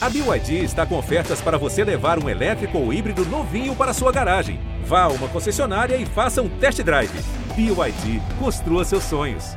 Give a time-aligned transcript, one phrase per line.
[0.00, 4.12] A BYD está com ofertas para você levar um elétrico ou híbrido novinho para sua
[4.12, 4.60] garagem.
[4.84, 7.10] Vá a uma concessionária e faça um test drive.
[7.56, 9.56] BYD, construa seus sonhos.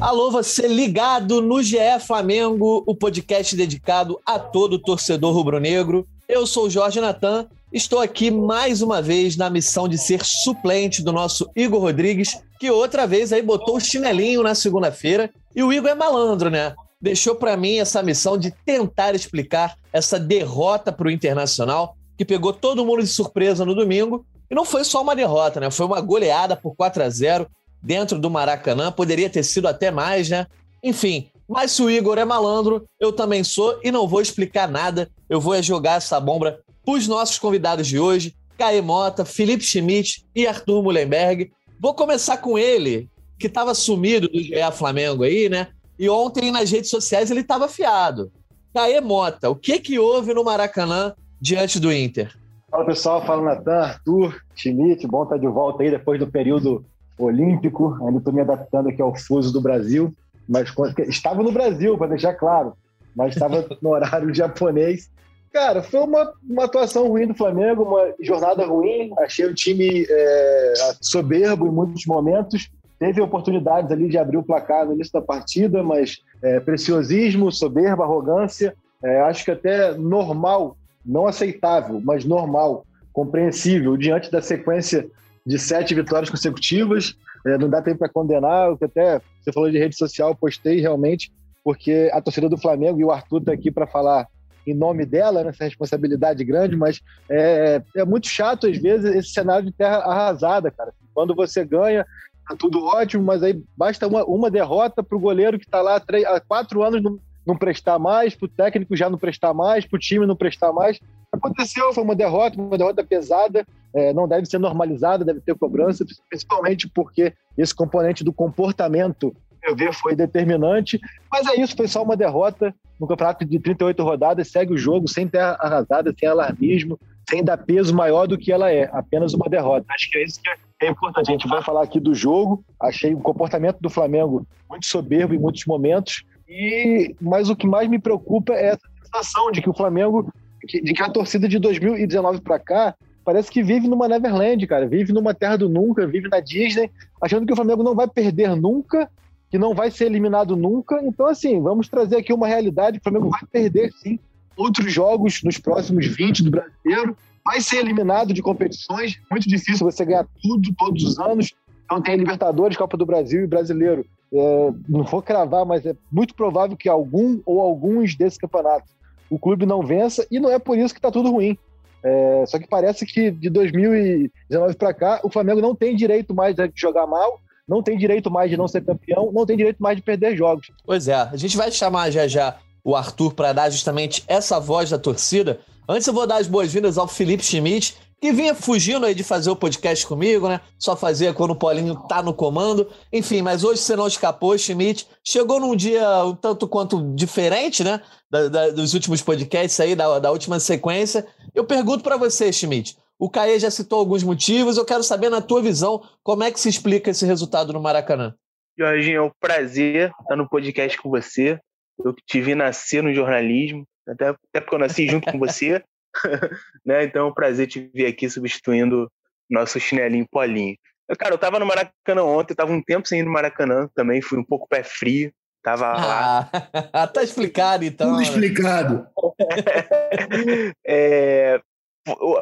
[0.00, 6.08] Alô, você ligado no GE Flamengo, o podcast dedicado a todo torcedor rubro-negro.
[6.34, 11.02] Eu sou o Jorge Natan, estou aqui mais uma vez na missão de ser suplente
[11.02, 15.30] do nosso Igor Rodrigues, que outra vez aí botou o chinelinho na segunda-feira.
[15.54, 16.74] E o Igor é malandro, né?
[16.98, 22.54] Deixou para mim essa missão de tentar explicar essa derrota para o Internacional, que pegou
[22.54, 24.24] todo mundo de surpresa no domingo.
[24.50, 25.70] E não foi só uma derrota, né?
[25.70, 27.46] Foi uma goleada por 4 a 0
[27.82, 30.46] dentro do Maracanã, poderia ter sido até mais, né?
[30.82, 35.10] Enfim, mas se o Igor é malandro, eu também sou e não vou explicar nada.
[35.28, 40.24] Eu vou jogar essa bomba para os nossos convidados de hoje, Caê Mota, Felipe Schmidt
[40.34, 41.50] e Arthur Mullenberg.
[41.80, 45.68] Vou começar com ele, que estava sumido do GE Flamengo aí, né?
[45.98, 48.30] E ontem nas redes sociais ele estava afiado.
[48.72, 52.32] Caê Mota, o que que houve no Maracanã diante do Inter?
[52.70, 56.84] Fala pessoal, fala Natan, Arthur, Schmidt, bom estar de volta aí depois do período
[57.18, 60.14] olímpico, ainda estou me adaptando aqui ao fuso do Brasil,
[60.48, 60.72] mas
[61.08, 62.74] estava no Brasil, para deixar claro,
[63.14, 65.10] mas estava no horário japonês.
[65.52, 69.12] Cara, foi uma, uma atuação ruim do Flamengo, uma jornada ruim.
[69.18, 72.70] Achei o time é, soberbo em muitos momentos.
[72.98, 78.04] Teve oportunidades ali de abrir o placar no início da partida, mas é, preciosismo, soberba,
[78.04, 78.74] arrogância.
[79.04, 85.06] É, acho que até normal, não aceitável, mas normal, compreensível, diante da sequência
[85.44, 87.14] de sete vitórias consecutivas.
[87.46, 90.80] É, não dá tempo para condenar, o que até você falou de rede social, postei
[90.80, 91.32] realmente,
[91.64, 94.26] porque a torcida do Flamengo e o Arthur está aqui para falar
[94.66, 99.30] em nome dela, nessa né, responsabilidade grande, mas é, é muito chato, às vezes, esse
[99.30, 100.92] cenário de terra arrasada, cara.
[101.12, 102.06] Quando você ganha,
[102.48, 105.96] tá tudo ótimo, mas aí basta uma, uma derrota para o goleiro que está lá
[105.96, 109.52] há, três, há quatro anos não, não prestar mais, para o técnico já não prestar
[109.52, 111.00] mais, para o time não prestar mais.
[111.30, 116.04] Aconteceu, foi uma derrota, uma derrota pesada, é, não deve ser normalizada, deve ter cobrança,
[116.28, 121.00] principalmente porque esse componente do comportamento, eu ver, foi determinante.
[121.30, 125.08] Mas é isso, foi só uma derrota no campeonato de 38 rodadas, segue o jogo
[125.08, 126.98] sem terra arrasada, sem alarmismo,
[127.28, 129.86] sem dar peso maior do que ela é, apenas uma derrota.
[129.90, 131.30] Acho que é isso que é importante.
[131.30, 135.38] A gente vai falar aqui do jogo, achei o comportamento do Flamengo muito soberbo em
[135.38, 139.74] muitos momentos, e mas o que mais me preocupa é essa sensação de que o
[139.74, 140.30] Flamengo
[140.66, 144.86] de que a torcida de 2019 para cá parece que vive numa Neverland, cara.
[144.86, 148.54] Vive numa terra do nunca, vive na Disney, achando que o Flamengo não vai perder
[148.54, 149.10] nunca,
[149.50, 151.00] que não vai ser eliminado nunca.
[151.02, 154.18] Então, assim, vamos trazer aqui uma realidade: o Flamengo vai perder, sim,
[154.56, 159.20] outros jogos nos próximos 20 do brasileiro, vai ser eliminado de competições.
[159.30, 161.52] Muito difícil você ganhar tudo todos os anos.
[161.84, 164.04] Então, tem Libertadores, Copa do Brasil e Brasileiro.
[164.32, 168.90] É, não vou cravar, mas é muito provável que algum ou alguns desses campeonatos
[169.28, 171.56] o clube não vença e não é por isso que está tudo ruim.
[172.02, 176.56] É, só que parece que de 2019 para cá o Flamengo não tem direito mais
[176.56, 179.96] de jogar mal, não tem direito mais de não ser campeão, não tem direito mais
[179.96, 180.70] de perder jogos.
[180.84, 184.90] Pois é, a gente vai chamar já já o Arthur para dar justamente essa voz
[184.90, 185.60] da torcida.
[185.88, 189.50] Antes eu vou dar as boas-vindas ao Felipe Schmidt, que vinha fugindo aí de fazer
[189.50, 190.60] o podcast comigo, né?
[190.78, 192.88] Só fazia quando o Paulinho tá no comando.
[193.12, 195.08] Enfim, mas hoje você não escapou, Schmidt.
[195.26, 198.00] Chegou num dia um tanto quanto diferente, né?
[198.30, 201.26] Da, da, dos últimos podcasts aí, da, da última sequência.
[201.52, 202.96] Eu pergunto para você, Schmidt.
[203.18, 204.76] O Caê já citou alguns motivos.
[204.76, 208.36] Eu quero saber, na tua visão, como é que se explica esse resultado no Maracanã.
[208.78, 211.58] Jorginho, é um prazer estar no podcast com você.
[211.98, 215.82] Eu te vi nascer no jornalismo, até, até porque eu nasci junto com você.
[216.84, 217.04] né?
[217.04, 219.10] Então é um prazer te ver aqui substituindo
[219.50, 220.76] nosso chinelinho Polinho.
[221.18, 224.38] Cara, eu tava no Maracanã ontem, tava um tempo sem ir no Maracanã também, fui
[224.38, 227.06] um pouco pé frio, tava ah, lá.
[227.12, 228.10] tá explicado então.
[228.10, 229.06] Tudo explicado.
[230.86, 231.60] é,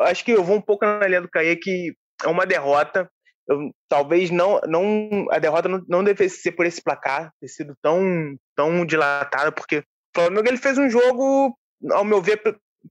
[0.02, 1.94] acho que eu vou um pouco na linha do Caê que
[2.25, 3.10] é uma derrota.
[3.48, 7.75] Eu, talvez não, não a derrota não, não devesse ser por esse placar, ter sido
[7.82, 9.82] tão, tão dilatada, porque o
[10.14, 11.56] Flamengo ele fez um jogo,
[11.90, 12.40] ao meu ver,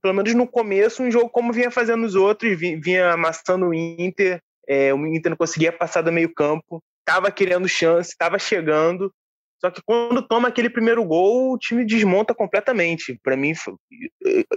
[0.00, 4.40] pelo menos no começo, um jogo como vinha fazendo os outros, vinha amassando o Inter,
[4.68, 9.12] é, o Inter não conseguia passar do meio campo, estava querendo chance, estava chegando,
[9.60, 13.20] só que quando toma aquele primeiro gol, o time desmonta completamente.
[13.22, 13.52] Para mim,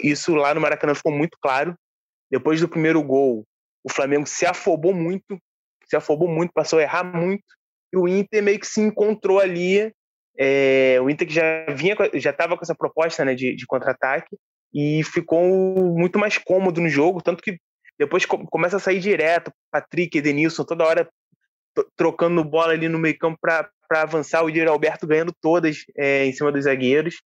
[0.02, 1.76] isso lá no Maracanã ficou muito claro.
[2.32, 3.46] Depois do primeiro gol,
[3.84, 5.38] o Flamengo se afobou muito,
[5.86, 7.44] se afobou muito, passou a errar muito,
[7.92, 9.94] e o Inter meio que se encontrou ali.
[10.40, 14.36] É, o Inter que já vinha, já estava com essa proposta né, de, de contra-ataque,
[14.74, 15.44] e ficou
[15.96, 17.60] muito mais cômodo no jogo, tanto que
[17.98, 21.10] depois começa a sair direto, Patrick, Edenilson, toda hora
[21.96, 26.34] trocando bola ali no meio campo para avançar, o Yuri Alberto ganhando todas é, em
[26.34, 27.22] cima dos zagueiros.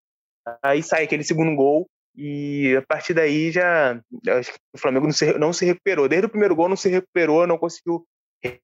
[0.63, 5.13] Aí sai aquele segundo gol e a partir daí já acho que o Flamengo não
[5.13, 6.07] se, não se recuperou.
[6.07, 8.05] Desde o primeiro gol não se recuperou, não conseguiu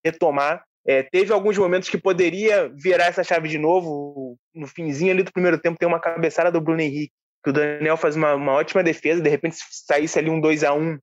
[0.04, 0.64] retomar.
[0.86, 4.38] É, teve alguns momentos que poderia virar essa chave de novo.
[4.54, 7.14] No finzinho ali do primeiro tempo tem uma cabeçada do Bruno Henrique,
[7.44, 10.64] que o Daniel faz uma, uma ótima defesa, de repente se saísse ali um 2
[10.64, 10.98] a 1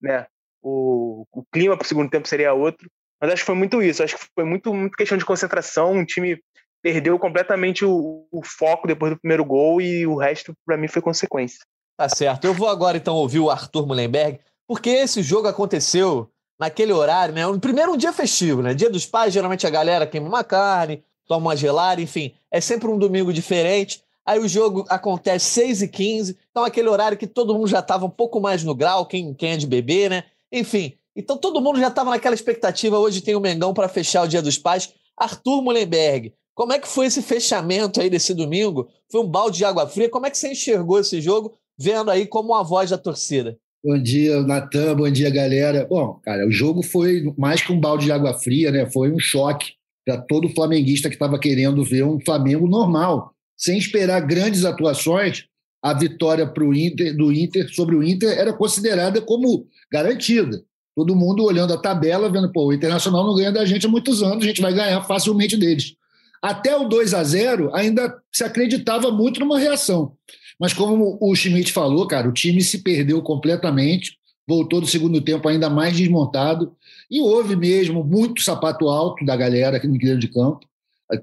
[0.00, 0.26] né?
[0.62, 2.88] O, o clima para o segundo tempo seria outro.
[3.20, 4.02] Mas acho que foi muito isso.
[4.02, 5.98] Acho que foi muito, muito questão de concentração.
[5.98, 6.38] O time
[6.82, 11.00] perdeu completamente o, o foco depois do primeiro gol e o resto, para mim, foi
[11.00, 11.60] consequência.
[11.96, 12.44] Tá certo.
[12.44, 14.38] Eu vou agora, então, ouvir o Arthur Mullenberg,
[14.68, 17.42] porque esse jogo aconteceu naquele horário, né?
[17.60, 18.74] Primeiro dia festivo, né?
[18.74, 22.34] Dia dos pais, geralmente a galera queima uma carne, toma uma gelada, enfim.
[22.50, 24.02] É sempre um domingo diferente.
[24.26, 28.06] Aí o jogo acontece 6 e 15 então aquele horário que todo mundo já estava
[28.06, 30.24] um pouco mais no grau, quem, quem é de bebê, né?
[30.50, 32.98] Enfim, então todo mundo já estava naquela expectativa.
[32.98, 34.92] Hoje tem o Mengão para fechar o Dia dos Pais.
[35.18, 38.88] Arthur Mullenberg, como é que foi esse fechamento aí desse domingo?
[39.12, 40.08] Foi um balde de água fria?
[40.08, 43.58] Como é que você enxergou esse jogo, vendo aí como a voz da torcida?
[43.84, 44.96] Bom dia, Natan.
[44.96, 45.86] Bom dia, galera.
[45.88, 48.90] Bom, cara, o jogo foi mais que um balde de água fria, né?
[48.90, 49.72] Foi um choque
[50.06, 55.44] para todo flamenguista que estava querendo ver um Flamengo normal, sem esperar grandes atuações.
[55.82, 60.62] A vitória pro Inter, do Inter sobre o Inter era considerada como garantida.
[60.96, 64.22] Todo mundo olhando a tabela, vendo, pô, o Internacional não ganha da gente há muitos
[64.22, 65.94] anos, a gente vai ganhar facilmente deles.
[66.42, 70.12] Até o 2 a 0 ainda se acreditava muito numa reação.
[70.58, 74.16] Mas como o Schmidt falou, cara, o time se perdeu completamente,
[74.48, 76.74] voltou do segundo tempo ainda mais desmontado,
[77.10, 80.60] e houve mesmo muito sapato alto da galera aqui no interior de campo,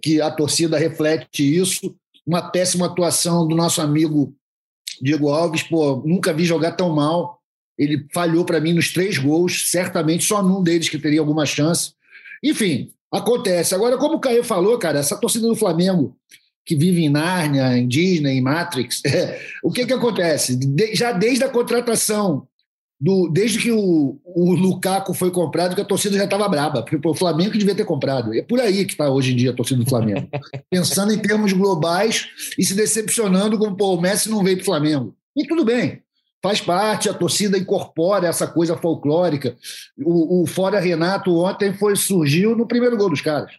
[0.01, 1.95] que a torcida reflete isso,
[2.25, 4.33] uma péssima atuação do nosso amigo
[5.01, 7.39] Diego Alves, pô, nunca vi jogar tão mal,
[7.77, 11.93] ele falhou para mim nos três gols, certamente só num deles que teria alguma chance.
[12.43, 13.73] Enfim, acontece.
[13.73, 16.15] Agora, como o Caio falou, cara, essa torcida do Flamengo
[16.65, 20.55] que vive em Nárnia, em Disney, em Matrix, é, o que, que acontece?
[20.55, 22.47] De, já desde a contratação,
[23.03, 27.05] do, desde que o, o Lukaku foi comprado, que a torcida já estava braba, porque
[27.05, 28.33] o Flamengo que devia ter comprado.
[28.33, 30.25] É por aí que está hoje em dia a torcida do Flamengo.
[30.71, 35.13] Pensando em termos globais e se decepcionando com o Messi não veio para o Flamengo.
[35.35, 36.01] E tudo bem,
[36.41, 39.57] faz parte, a torcida incorpora essa coisa folclórica.
[39.97, 43.51] O, o Fora Renato ontem foi surgiu no primeiro gol dos caras.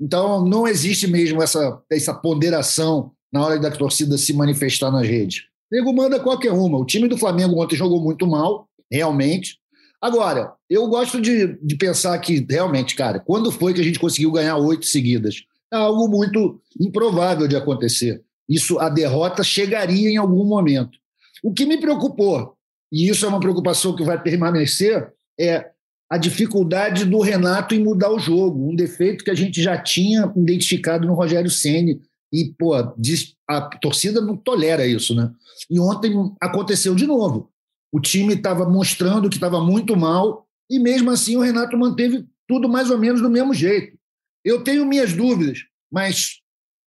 [0.00, 5.40] Então não existe mesmo essa, essa ponderação na hora da torcida se manifestar nas redes.
[5.72, 6.78] O nego manda qualquer uma.
[6.78, 9.56] O time do Flamengo ontem jogou muito mal, realmente.
[10.00, 14.32] Agora, eu gosto de, de pensar que, realmente, cara, quando foi que a gente conseguiu
[14.32, 15.44] ganhar oito seguidas?
[15.72, 18.22] É algo muito improvável de acontecer.
[18.48, 20.98] Isso, a derrota chegaria em algum momento.
[21.42, 22.54] O que me preocupou,
[22.92, 25.70] e isso é uma preocupação que vai permanecer, é
[26.10, 30.30] a dificuldade do Renato em mudar o jogo, um defeito que a gente já tinha
[30.36, 35.30] identificado no Rogério Ceni e pô, a torcida não tolera isso, né?
[35.70, 37.51] E ontem aconteceu de novo.
[37.92, 42.68] O time estava mostrando que estava muito mal e mesmo assim o Renato manteve tudo
[42.68, 43.96] mais ou menos do mesmo jeito.
[44.44, 45.58] Eu tenho minhas dúvidas,
[45.90, 46.40] mas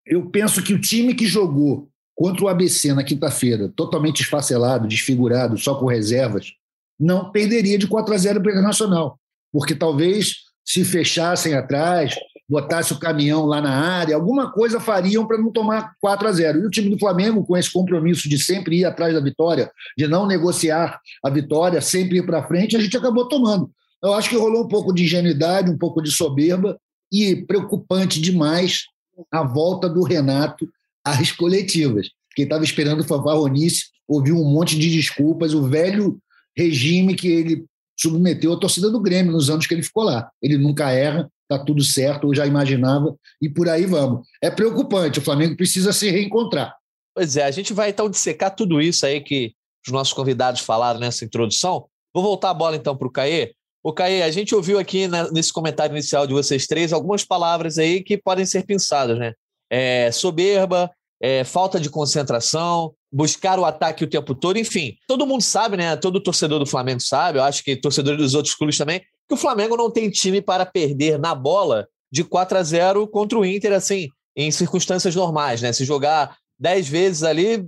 [0.05, 5.57] eu penso que o time que jogou contra o ABC na quinta-feira, totalmente esfacelado, desfigurado,
[5.57, 6.53] só com reservas,
[6.99, 9.19] não perderia de 4 a 0 para o Internacional,
[9.51, 12.15] porque talvez se fechassem atrás,
[12.47, 16.59] botasse o caminhão lá na área, alguma coisa fariam para não tomar 4 a 0.
[16.59, 20.07] E o time do Flamengo, com esse compromisso de sempre ir atrás da vitória, de
[20.07, 23.69] não negociar a vitória, sempre ir para frente, a gente acabou tomando.
[24.03, 26.79] Eu acho que rolou um pouco de ingenuidade, um pouco de soberba
[27.11, 28.83] e preocupante demais
[29.31, 30.67] a volta do Renato
[31.03, 32.09] às coletivas.
[32.35, 36.19] Quem estava esperando o fanfarronice ouviu um monte de desculpas, o velho
[36.55, 37.65] regime que ele
[37.97, 40.29] submeteu à torcida do Grêmio nos anos que ele ficou lá.
[40.41, 44.27] Ele nunca erra, está tudo certo, eu já imaginava, e por aí vamos.
[44.41, 46.75] É preocupante, o Flamengo precisa se reencontrar.
[47.13, 49.53] Pois é, a gente vai então dissecar tudo isso aí que
[49.85, 51.85] os nossos convidados falaram nessa introdução.
[52.13, 53.53] Vou voltar a bola então para o Caê.
[53.83, 58.03] O Caê, a gente ouviu aqui nesse comentário inicial de vocês três algumas palavras aí
[58.03, 59.33] que podem ser pensadas, né?
[59.69, 64.95] É, soberba, é, falta de concentração, buscar o ataque o tempo todo, enfim.
[65.07, 65.95] Todo mundo sabe, né?
[65.95, 69.37] Todo torcedor do Flamengo sabe, eu acho que torcedores dos outros clubes também, que o
[69.37, 73.73] Flamengo não tem time para perder na bola de 4 a 0 contra o Inter,
[73.73, 75.73] assim, em circunstâncias normais, né?
[75.73, 77.67] Se jogar 10 vezes ali,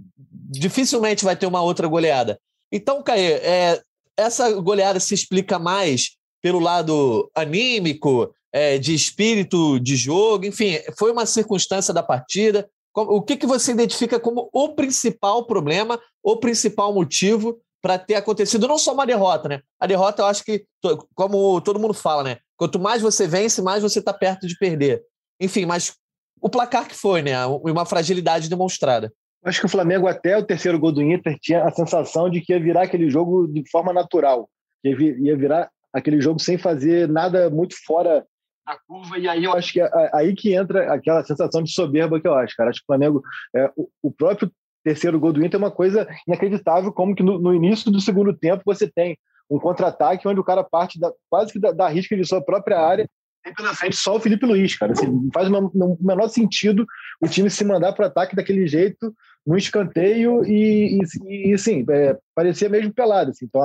[0.49, 2.39] dificilmente vai ter uma outra goleada.
[2.71, 3.81] Então, Caê, é,
[4.15, 11.11] essa goleada se explica mais pelo lado anímico, é, de espírito de jogo, enfim, foi
[11.11, 12.69] uma circunstância da partida.
[12.95, 18.67] O que, que você identifica como o principal problema, o principal motivo para ter acontecido
[18.67, 19.61] não só uma derrota, né?
[19.79, 20.65] A derrota, eu acho que,
[21.13, 22.37] como todo mundo fala, né?
[22.55, 25.03] Quanto mais você vence, mais você está perto de perder.
[25.39, 25.95] Enfim, mas
[26.41, 27.45] o placar que foi, né?
[27.45, 29.11] Uma fragilidade demonstrada.
[29.43, 32.51] Acho que o Flamengo, até o terceiro gol do Inter, tinha a sensação de que
[32.51, 34.49] ia virar aquele jogo de forma natural.
[34.83, 38.25] Ia virar aquele jogo sem fazer nada muito fora
[38.67, 39.17] da curva.
[39.17, 42.33] E aí eu acho que é aí que entra aquela sensação de soberba que eu
[42.33, 42.69] acho, cara.
[42.69, 43.23] Acho que o Flamengo,
[43.55, 43.71] é,
[44.03, 44.51] o próprio
[44.87, 48.33] terceiro gol do Inter é uma coisa inacreditável, como que no, no início do segundo
[48.33, 49.17] tempo você tem
[49.49, 52.79] um contra-ataque onde o cara parte da, quase que da, da risca de sua própria
[52.79, 53.09] área
[53.43, 54.93] tem pela frente só o Felipe Luiz, cara.
[54.93, 56.85] Assim, não faz o menor sentido
[57.21, 59.13] o time se mandar para o ataque daquele jeito
[59.45, 63.31] no escanteio e, e, e assim, é, parecia mesmo pelado.
[63.31, 63.45] Assim.
[63.45, 63.61] Então,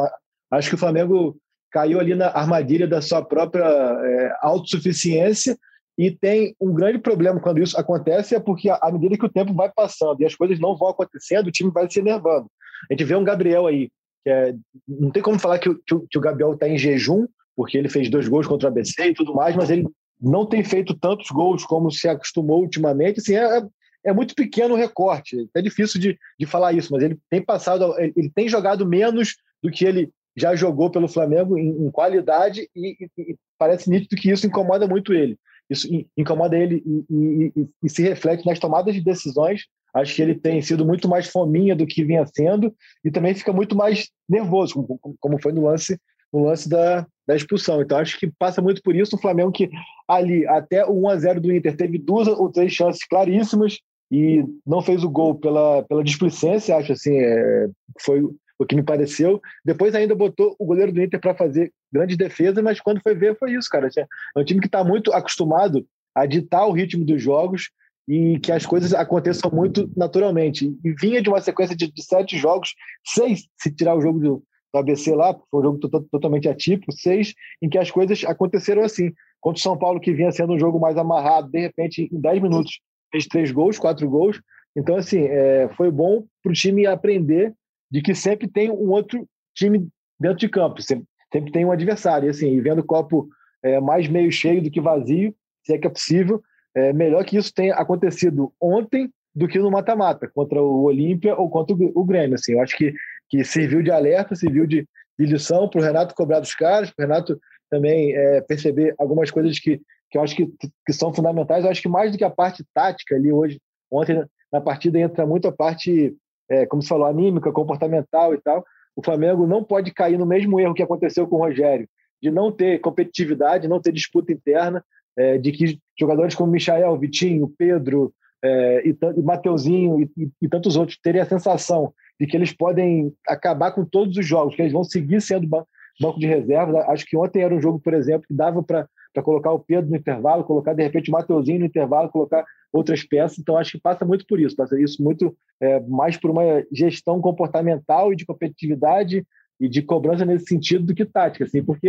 [0.52, 1.36] acho que o Flamengo
[1.70, 5.56] caiu ali na armadilha da sua própria é, autossuficiência
[5.98, 9.52] e tem um grande problema quando isso acontece, é porque à medida que o tempo
[9.52, 12.50] vai passando e as coisas não vão acontecendo, o time vai se enervando.
[12.90, 13.90] A gente vê um Gabriel aí,
[14.24, 14.54] que é,
[14.88, 18.08] não tem como falar que, o, que o Gabriel está em jejum, porque ele fez
[18.08, 19.86] dois gols contra o ABC e tudo mais, mas ele
[20.20, 23.20] não tem feito tantos gols como se acostumou ultimamente.
[23.20, 23.62] Assim, é, é,
[24.06, 25.48] é muito pequeno o recorte.
[25.54, 29.70] É difícil de, de falar isso, mas ele tem passado, ele tem jogado menos do
[29.70, 34.30] que ele já jogou pelo Flamengo em, em qualidade e, e, e, parece nítido que
[34.30, 35.38] isso incomoda muito ele.
[35.70, 37.52] Isso incomoda ele e,
[37.82, 39.62] e, se reflete nas tomadas de decisões.
[39.94, 43.52] Acho que ele tem sido muito mais fominha do que vinha sendo e também fica
[43.52, 45.98] muito mais nervoso, como, como foi no lance
[46.32, 47.82] no lance da, da expulsão.
[47.82, 49.16] Então acho que passa muito por isso.
[49.16, 49.68] O Flamengo que
[50.08, 53.78] ali até o 1 a 0 do Inter teve duas ou três chances claríssimas
[54.10, 57.68] e não fez o gol pela, pela displicência, acho assim, é,
[58.00, 58.22] foi
[58.62, 59.40] o que me pareceu.
[59.64, 63.38] Depois ainda botou o goleiro do Inter para fazer grande defesa, mas quando foi ver
[63.38, 63.88] foi isso, cara.
[63.96, 67.70] É um time que está muito acostumado a ditar o ritmo dos jogos
[68.08, 70.76] e que as coisas aconteçam muito naturalmente.
[70.84, 72.74] E vinha de uma sequência de, de sete jogos,
[73.06, 74.42] seis, se tirar o jogo do,
[74.72, 75.78] do ABC lá, foi um jogo
[76.10, 79.12] totalmente atípico, seis, em que as coisas aconteceram assim.
[79.40, 82.40] Contra o São Paulo, que vinha sendo um jogo mais amarrado, de repente, em dez
[82.40, 84.40] minutos, fez três gols, quatro gols.
[84.76, 87.54] Então, assim, é, foi bom para o time aprender
[87.92, 89.86] de que sempre tem um outro time
[90.18, 92.26] dentro de campo, sempre, sempre tem um adversário.
[92.26, 93.28] E, assim, vendo o copo
[93.62, 96.42] é, mais meio cheio do que vazio, se é que é possível,
[96.74, 101.50] é melhor que isso tenha acontecido ontem do que no mata-mata, contra o Olímpia ou
[101.50, 102.34] contra o Grêmio.
[102.34, 102.94] Assim, eu acho que,
[103.28, 107.04] que serviu de alerta, serviu de, de lição para o Renato cobrar dos caras, para
[107.04, 109.80] o Renato também é, perceber algumas coisas que,
[110.10, 110.50] que eu acho que,
[110.86, 111.64] que são fundamentais.
[111.64, 115.26] Eu acho que mais do que a parte tática ali hoje, ontem na partida entra
[115.26, 116.14] muito a parte
[116.50, 120.60] é, como você falou, anímica, comportamental e tal, o Flamengo não pode cair no mesmo
[120.60, 121.88] erro que aconteceu com o Rogério,
[122.22, 124.84] de não ter competitividade, não ter disputa interna,
[125.16, 130.48] é, de que jogadores como Michael, Vitinho, Pedro é, e, e Mateuzinho e, e, e,
[130.48, 134.62] tantos outros terem a sensação de que eles podem acabar com todos os jogos, que
[134.62, 136.84] eles vão seguir sendo banco de reserva.
[136.88, 138.86] Acho que ontem era um jogo, por exemplo, que dava para
[139.22, 143.38] colocar o Pedro no intervalo, colocar de repente o Mateuzinho no intervalo, colocar outras peças.
[143.38, 147.20] Então, acho que passa muito por isso, passa isso muito é, mais por uma gestão
[147.20, 149.24] comportamental e de competitividade
[149.60, 151.88] e de cobrança nesse sentido do que tática, assim, porque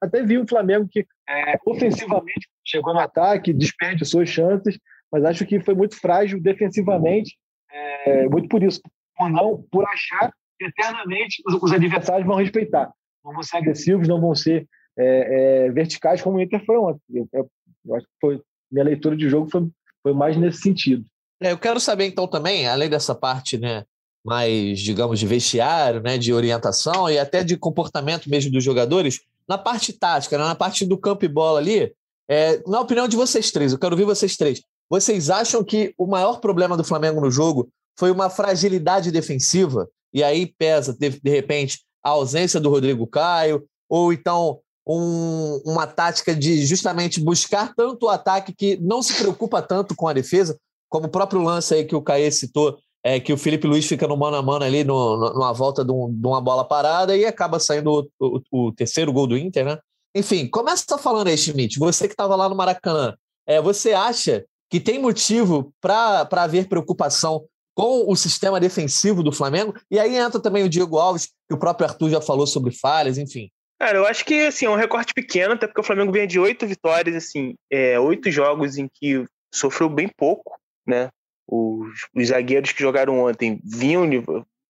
[0.00, 4.78] até vi um Flamengo que é, ofensivamente chegou no ataque, desperdiçou chances,
[5.10, 7.38] mas acho que foi muito frágil defensivamente,
[7.72, 8.82] é, muito por isso,
[9.16, 12.92] por não, por achar que eternamente os, os, adversários vão respeitar,
[13.24, 17.00] não vão ser agressivos, não vão ser é, é verticais como o Inter foi ontem.
[17.10, 17.50] Eu, eu,
[17.86, 19.70] eu acho que foi minha leitura de jogo foi
[20.04, 21.04] foi mais nesse sentido.
[21.40, 23.84] É, eu quero saber, então, também, além dessa parte, né,
[24.24, 29.58] mais, digamos, de vestiário, né, de orientação e até de comportamento mesmo dos jogadores, na
[29.58, 31.92] parte tática, né, na parte do campo e bola ali,
[32.28, 34.62] é, na opinião de vocês três, eu quero ouvir vocês três.
[34.88, 37.68] Vocês acham que o maior problema do Flamengo no jogo
[37.98, 39.88] foi uma fragilidade defensiva?
[40.12, 45.86] E aí pesa, de, de repente, a ausência do Rodrigo Caio, ou então um, uma
[45.86, 50.58] tática de justamente buscar tanto o ataque que não se preocupa tanto com a defesa,
[50.88, 54.08] como o próprio lance aí que o Caê citou, é, que o Felipe Luiz fica
[54.08, 57.16] no mano a mano ali no, no, numa volta de, um, de, uma bola parada
[57.16, 59.78] e acaba saindo o, o, o, terceiro gol do Inter, né?
[60.14, 63.14] Enfim, começa falando aí, Schmidt, você que estava lá no Maracanã,
[63.46, 69.74] é, você acha que tem motivo para haver preocupação com o sistema defensivo do Flamengo?
[69.90, 73.18] E aí entra também o Diego Alves, que o próprio Arthur já falou sobre falhas,
[73.18, 73.50] enfim.
[73.78, 76.38] Cara, eu acho que assim, é um recorte pequeno, até porque o Flamengo vinha de
[76.38, 81.10] oito vitórias, assim, é, oito jogos em que sofreu bem pouco, né?
[81.46, 84.08] Os, os zagueiros que jogaram ontem vinham,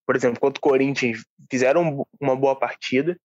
[0.06, 3.16] por exemplo, contra o Corinthians, fizeram uma boa partida.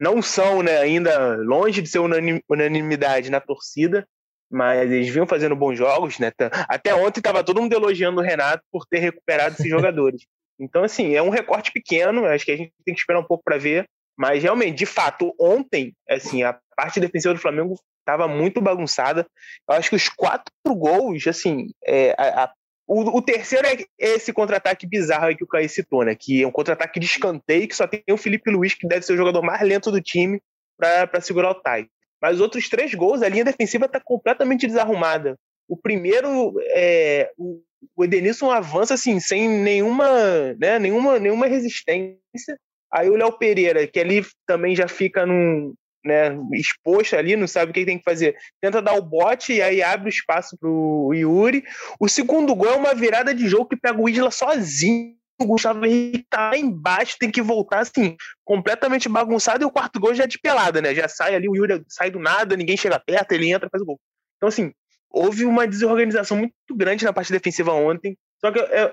[0.00, 2.00] Não são né, ainda longe de ser
[2.48, 4.06] unanimidade na torcida,
[4.50, 6.32] mas eles vinham fazendo bons jogos, né?
[6.68, 10.22] Até ontem estava todo mundo elogiando o Renato por ter recuperado esses jogadores.
[10.58, 13.44] Então, assim, é um recorte pequeno, acho que a gente tem que esperar um pouco
[13.44, 13.86] para ver
[14.16, 19.26] mas realmente, de fato, ontem, assim, a parte defensiva do Flamengo estava muito bagunçada.
[19.68, 22.52] Eu acho que os quatro gols, assim, é, a, a,
[22.86, 26.14] o, o, terceiro é esse contra-ataque bizarro aí que o Caí citou, né?
[26.14, 29.14] Que é um contra-ataque de escanteio que só tem o Felipe Luiz, que deve ser
[29.14, 30.40] o jogador mais lento do time,
[30.78, 31.86] para segurar o Tai.
[32.22, 35.36] Mas os outros três gols, a linha defensiva está completamente desarrumada.
[35.68, 37.60] O primeiro, é, o,
[37.96, 42.58] o Edenilson avança assim, sem nenhuma, né, nenhuma, nenhuma resistência.
[42.92, 45.74] Aí o Léo Pereira, que ali também já fica num,
[46.04, 48.36] né, exposto ali, não sabe o que tem que fazer.
[48.60, 51.64] Tenta dar o bote e aí abre o espaço pro Yuri.
[51.98, 55.16] O segundo gol é uma virada de jogo que pega o Isla sozinho.
[55.38, 60.00] O Gustavo Henrique tá lá embaixo, tem que voltar assim, completamente bagunçado, e o quarto
[60.00, 60.94] gol já é de pelada, né?
[60.94, 63.84] Já sai ali, o Yuri sai do nada, ninguém chega perto, ele entra, faz o
[63.84, 64.00] gol.
[64.38, 64.72] Então, assim,
[65.10, 68.16] houve uma desorganização muito grande na parte defensiva ontem.
[68.40, 68.92] Só que é, é,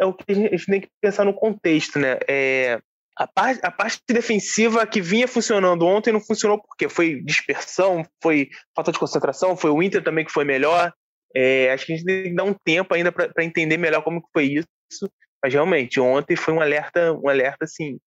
[0.00, 2.18] é o que a gente tem que pensar no contexto, né?
[2.28, 2.78] É,
[3.18, 8.48] a, parte, a parte defensiva que vinha funcionando ontem não funcionou porque foi dispersão, foi
[8.74, 10.92] falta de concentração, foi o Inter também que foi melhor.
[11.34, 14.22] É, acho que a gente tem que dar um tempo ainda para entender melhor como
[14.22, 15.10] que foi isso.
[15.42, 17.98] Mas realmente, ontem foi um alerta, um alerta assim,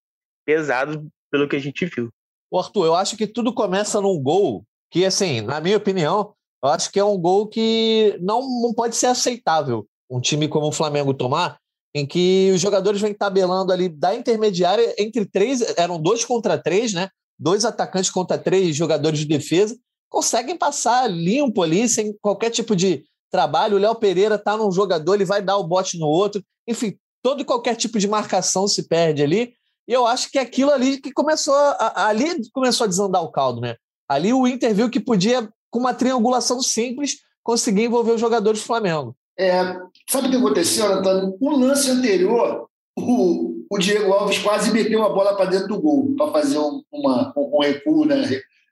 [0.45, 2.09] pesado pelo que a gente viu.
[2.49, 6.69] O Arthur, eu acho que tudo começa num gol que, assim, na minha opinião, eu
[6.69, 10.71] acho que é um gol que não, não pode ser aceitável um time como o
[10.73, 11.57] Flamengo tomar,
[11.93, 16.93] em que os jogadores vêm tabelando ali da intermediária entre três, eram dois contra três,
[16.93, 17.09] né?
[17.37, 19.77] Dois atacantes contra três jogadores de defesa,
[20.09, 23.77] conseguem passar limpo ali, sem qualquer tipo de trabalho.
[23.77, 26.43] O Léo Pereira tá num jogador, ele vai dar o bote no outro.
[26.67, 29.53] Enfim, todo e qualquer tipo de marcação se perde ali.
[29.87, 31.55] E eu acho que é aquilo ali que começou.
[31.55, 33.75] A, ali começou a desandar o caldo, né?
[34.07, 38.65] Ali o Inter viu que podia, com uma triangulação simples, conseguir envolver os jogadores do
[38.65, 39.15] Flamengo.
[39.41, 39.75] É,
[40.07, 41.35] sabe o que aconteceu, Antônio?
[41.41, 46.13] O lance anterior, o, o Diego Alves quase meteu a bola para dentro do gol,
[46.15, 48.23] para fazer um, uma, um recuo, né?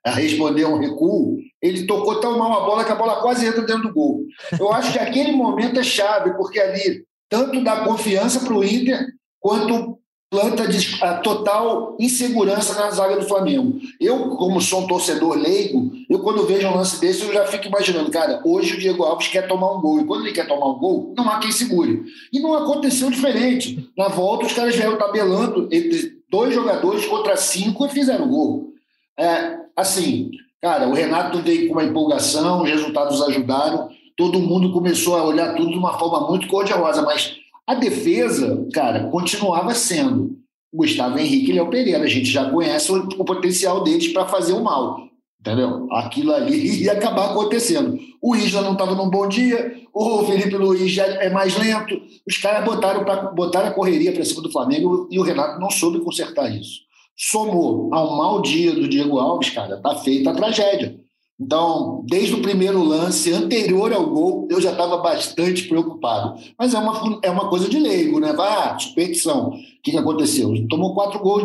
[0.04, 3.62] a responder um recuo, ele tocou tão mal a bola que a bola quase entra
[3.62, 4.24] dentro do gol.
[4.58, 9.06] Eu acho que aquele momento é chave, porque ali tanto dá confiança para o Inter,
[9.38, 9.99] quanto
[10.30, 10.62] planta
[11.02, 13.80] a total insegurança na zaga do Flamengo.
[13.98, 17.66] Eu, como sou um torcedor leigo, eu quando vejo um lance desse, eu já fico
[17.66, 20.68] imaginando, cara, hoje o Diego Alves quer tomar um gol, e quando ele quer tomar
[20.68, 22.04] um gol, não há quem segure.
[22.32, 23.90] E não aconteceu diferente.
[23.98, 28.72] Na volta, os caras vieram tabelando entre dois jogadores contra cinco e fizeram gol.
[29.18, 30.30] É, assim,
[30.62, 35.56] cara, o Renato veio com uma empolgação, os resultados ajudaram, todo mundo começou a olhar
[35.56, 37.34] tudo de uma forma muito cor-de-rosa, mas
[37.70, 40.36] a defesa, cara, continuava sendo
[40.74, 42.02] Gustavo Henrique e Léo Pereira.
[42.02, 45.08] A gente já conhece o, o potencial deles para fazer o mal.
[45.38, 45.86] Entendeu?
[45.92, 47.96] Aquilo ali ia acabar acontecendo.
[48.20, 51.94] O Isla não estava num bom dia, o Felipe Luiz já é mais lento.
[52.28, 55.70] Os caras botaram, pra, botaram a correria para cima do Flamengo e o Renato não
[55.70, 56.80] soube consertar isso.
[57.16, 60.98] Somou ao mau dia do Diego Alves, cara, tá feita a tragédia.
[61.40, 66.38] Então, desde o primeiro lance anterior ao gol, eu já estava bastante preocupado.
[66.58, 68.34] Mas é uma, é uma coisa de leigo, né?
[68.34, 68.76] Vai, ah.
[68.76, 70.52] O que, que aconteceu?
[70.68, 71.42] Tomou quatro gols,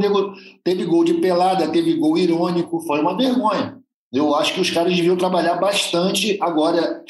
[0.65, 3.77] teve gol de pelada, teve gol irônico, foi uma vergonha.
[4.11, 7.01] Eu acho que os caras deviam trabalhar bastante agora,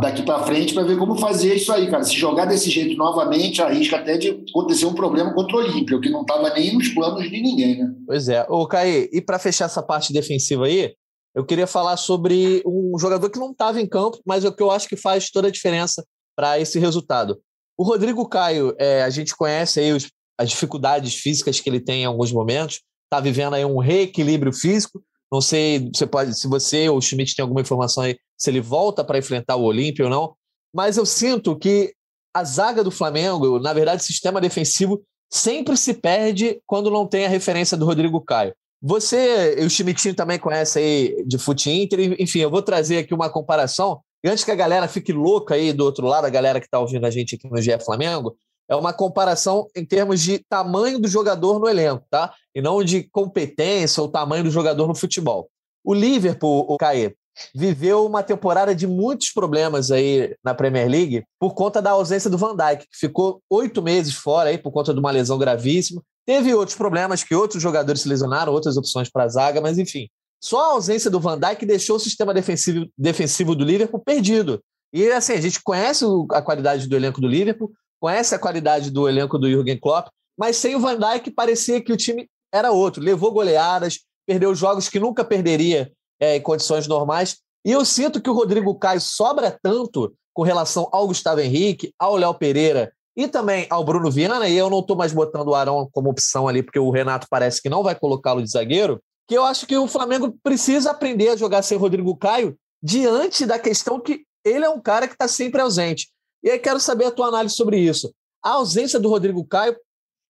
[0.00, 2.02] daqui para frente, para ver como fazer isso aí, cara.
[2.02, 6.00] Se jogar desse jeito novamente, arrisca até de acontecer um problema contra o Olímpia, o
[6.00, 7.92] que não estava nem nos planos de ninguém, né?
[8.06, 8.46] Pois é.
[8.48, 10.94] Ô, Caí, e para fechar essa parte defensiva aí,
[11.34, 14.62] eu queria falar sobre um jogador que não estava em campo, mas é o que
[14.62, 16.04] eu acho que faz toda a diferença
[16.36, 17.40] para esse resultado.
[17.76, 22.02] O Rodrigo Caio, é, a gente conhece aí os, as dificuldades físicas que ele tem
[22.02, 25.02] em alguns momentos, está vivendo aí um reequilíbrio físico.
[25.30, 28.60] Não sei você pode, se você ou o Schmidt tem alguma informação aí, se ele
[28.60, 30.34] volta para enfrentar o Olímpio ou não.
[30.74, 31.94] Mas eu sinto que
[32.34, 37.24] a zaga do Flamengo, na verdade, o sistema defensivo sempre se perde quando não tem
[37.24, 38.54] a referência do Rodrigo Caio.
[38.82, 43.14] Você e o Chimitinho também conhece aí de Fute Inter, enfim, eu vou trazer aqui
[43.14, 44.00] uma comparação.
[44.24, 46.80] E antes que a galera fique louca aí do outro lado, a galera que está
[46.80, 48.36] ouvindo a gente aqui no GE Flamengo,
[48.68, 52.32] é uma comparação em termos de tamanho do jogador no elenco, tá?
[52.52, 55.48] E não de competência ou tamanho do jogador no futebol.
[55.84, 57.14] O Liverpool, o Caê,
[57.54, 62.38] viveu uma temporada de muitos problemas aí na Premier League por conta da ausência do
[62.38, 66.02] Van Dijk, que ficou oito meses fora aí por conta de uma lesão gravíssima.
[66.26, 70.08] Teve outros problemas que outros jogadores se lesionaram, outras opções para a zaga, mas enfim.
[70.40, 74.62] Só a ausência do Van Dijk deixou o sistema defensivo, defensivo do Liverpool perdido.
[74.92, 79.08] E assim, a gente conhece a qualidade do elenco do Liverpool, conhece a qualidade do
[79.08, 80.08] elenco do Jürgen Klopp,
[80.38, 83.02] mas sem o Van Dijk parecia que o time era outro.
[83.02, 87.38] Levou goleadas, perdeu jogos que nunca perderia é, em condições normais.
[87.64, 92.16] E eu sinto que o Rodrigo Caio sobra tanto com relação ao Gustavo Henrique, ao
[92.16, 95.88] Léo Pereira e também ao Bruno Viana, e eu não estou mais botando o Arão
[95.92, 99.44] como opção ali, porque o Renato parece que não vai colocá-lo de zagueiro, que eu
[99.44, 104.24] acho que o Flamengo precisa aprender a jogar sem Rodrigo Caio diante da questão que
[104.44, 106.08] ele é um cara que está sempre ausente.
[106.42, 108.12] E aí quero saber a tua análise sobre isso.
[108.42, 109.76] A ausência do Rodrigo Caio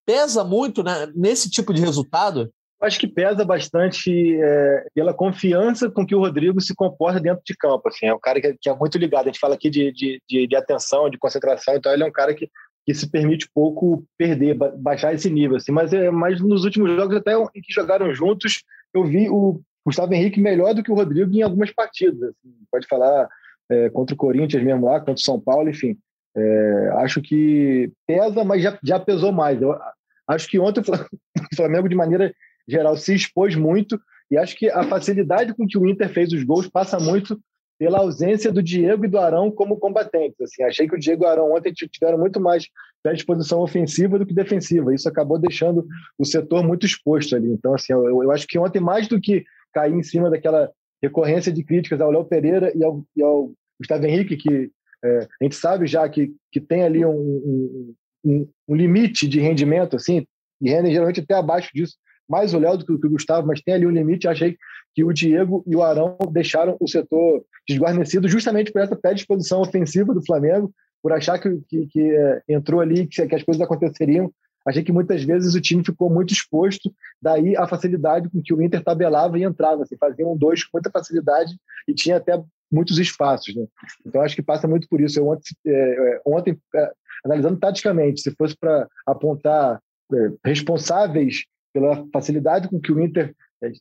[0.04, 2.52] pesa muito né, nesse tipo de resultado?
[2.80, 7.56] Acho que pesa bastante é, pela confiança com que o Rodrigo se comporta dentro de
[7.56, 7.88] campo.
[7.88, 9.22] Assim, é um cara que é, é muito ligado.
[9.22, 12.12] A gente fala aqui de, de, de, de, atenção, de concentração, então ele é um
[12.12, 12.50] cara que,
[12.84, 15.56] que se permite pouco perder, baixar esse nível.
[15.56, 15.72] Assim.
[15.72, 20.12] Mas, é, mas nos últimos jogos, até em que jogaram juntos, eu vi o Gustavo
[20.14, 22.30] Henrique melhor do que o Rodrigo em algumas partidas.
[22.30, 22.54] Assim.
[22.70, 23.28] Pode falar
[23.70, 25.96] é, contra o Corinthians mesmo lá, contra o São Paulo, enfim.
[26.36, 29.60] É, acho que pesa, mas já, já pesou mais.
[29.60, 29.78] Eu
[30.26, 32.32] acho que ontem o Flamengo, de maneira
[32.66, 36.42] geral, se expôs muito e acho que a facilidade com que o Inter fez os
[36.42, 37.38] gols passa muito
[37.82, 40.40] pela ausência do Diego e do Arão como combatentes.
[40.40, 42.68] Assim, achei que o Diego e o Arão ontem tiveram muito mais
[43.02, 44.94] predisposição ofensiva do que defensiva.
[44.94, 45.84] Isso acabou deixando
[46.16, 47.48] o setor muito exposto ali.
[47.48, 49.42] Então, assim, eu, eu acho que ontem, mais do que
[49.74, 50.70] cair em cima daquela
[51.02, 54.70] recorrência de críticas ao Léo Pereira e ao, e ao Gustavo Henrique, que
[55.04, 57.92] é, a gente sabe já que, que tem ali um,
[58.24, 60.24] um, um, limite de rendimento, assim,
[60.60, 61.96] e rendem geralmente até abaixo disso,
[62.28, 64.28] mais o Léo do que o Gustavo, mas tem ali um limite.
[64.28, 64.56] Achei
[64.94, 70.12] que o Diego e o Arão deixaram o setor desguarnecido justamente por essa predisposição ofensiva
[70.12, 74.32] do Flamengo, por achar que, que, que é, entrou ali, que, que as coisas aconteceriam
[74.66, 78.62] Achei que muitas vezes o time ficou muito exposto, daí a facilidade com que o
[78.62, 82.98] Inter tabelava e entrava, assim, fazia um dois com muita facilidade e tinha até muitos
[82.98, 83.54] espaços.
[83.54, 83.66] Né?
[84.06, 85.18] Então acho que passa muito por isso.
[85.18, 86.92] Eu ontem, é, é ontem é,
[87.24, 89.80] analisando taticamente, se fosse para apontar
[90.12, 93.34] é, responsáveis pela facilidade com que o Inter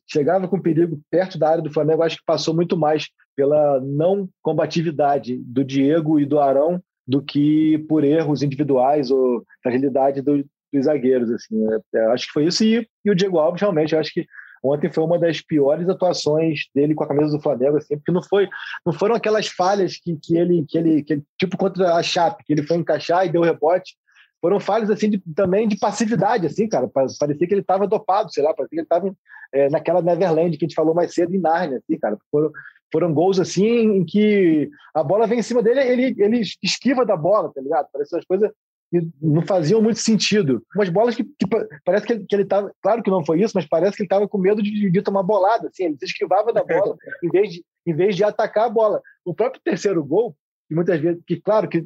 [0.06, 4.28] chegava com perigo perto da área do Flamengo, acho que passou muito mais pela não
[4.42, 10.84] combatividade do Diego e do Arão do que por erros individuais ou fragilidade do, dos
[10.84, 11.30] zagueiros.
[11.30, 12.64] Assim, é, é, acho que foi isso.
[12.64, 14.26] E, e o Diego Alves, realmente, acho que
[14.62, 18.22] ontem foi uma das piores atuações dele com a camisa do Flamengo, assim, porque não
[18.22, 18.48] foi,
[18.86, 22.44] não foram aquelas falhas que, que, ele, que ele, que ele, tipo contra a Chape,
[22.44, 23.94] que ele foi encaixar e deu rebote.
[24.42, 26.88] Foram falhas assim de, também de passividade, assim, cara.
[26.88, 29.16] Parecia que ele estava dopado, sei lá, parecia que ele estava
[29.54, 32.18] é, naquela Neverland que a gente falou mais cedo em Nárnia, assim, cara.
[32.28, 32.50] Foram,
[32.92, 37.16] foram gols assim em que a bola vem em cima dele, ele, ele esquiva da
[37.16, 37.86] bola, tá ligado?
[37.92, 38.50] Parece umas coisas
[38.90, 40.60] que não faziam muito sentido.
[40.74, 41.46] Umas bolas que, que
[41.84, 44.06] parece que ele, que ele tava, claro que não foi isso, mas parece que ele
[44.06, 47.52] estava com medo de, de, tomar bolada, assim, ele se esquivava da bola em vez,
[47.52, 49.00] de, em vez de atacar a bola.
[49.24, 50.36] O próprio terceiro gol,
[50.68, 51.84] que muitas vezes, que claro que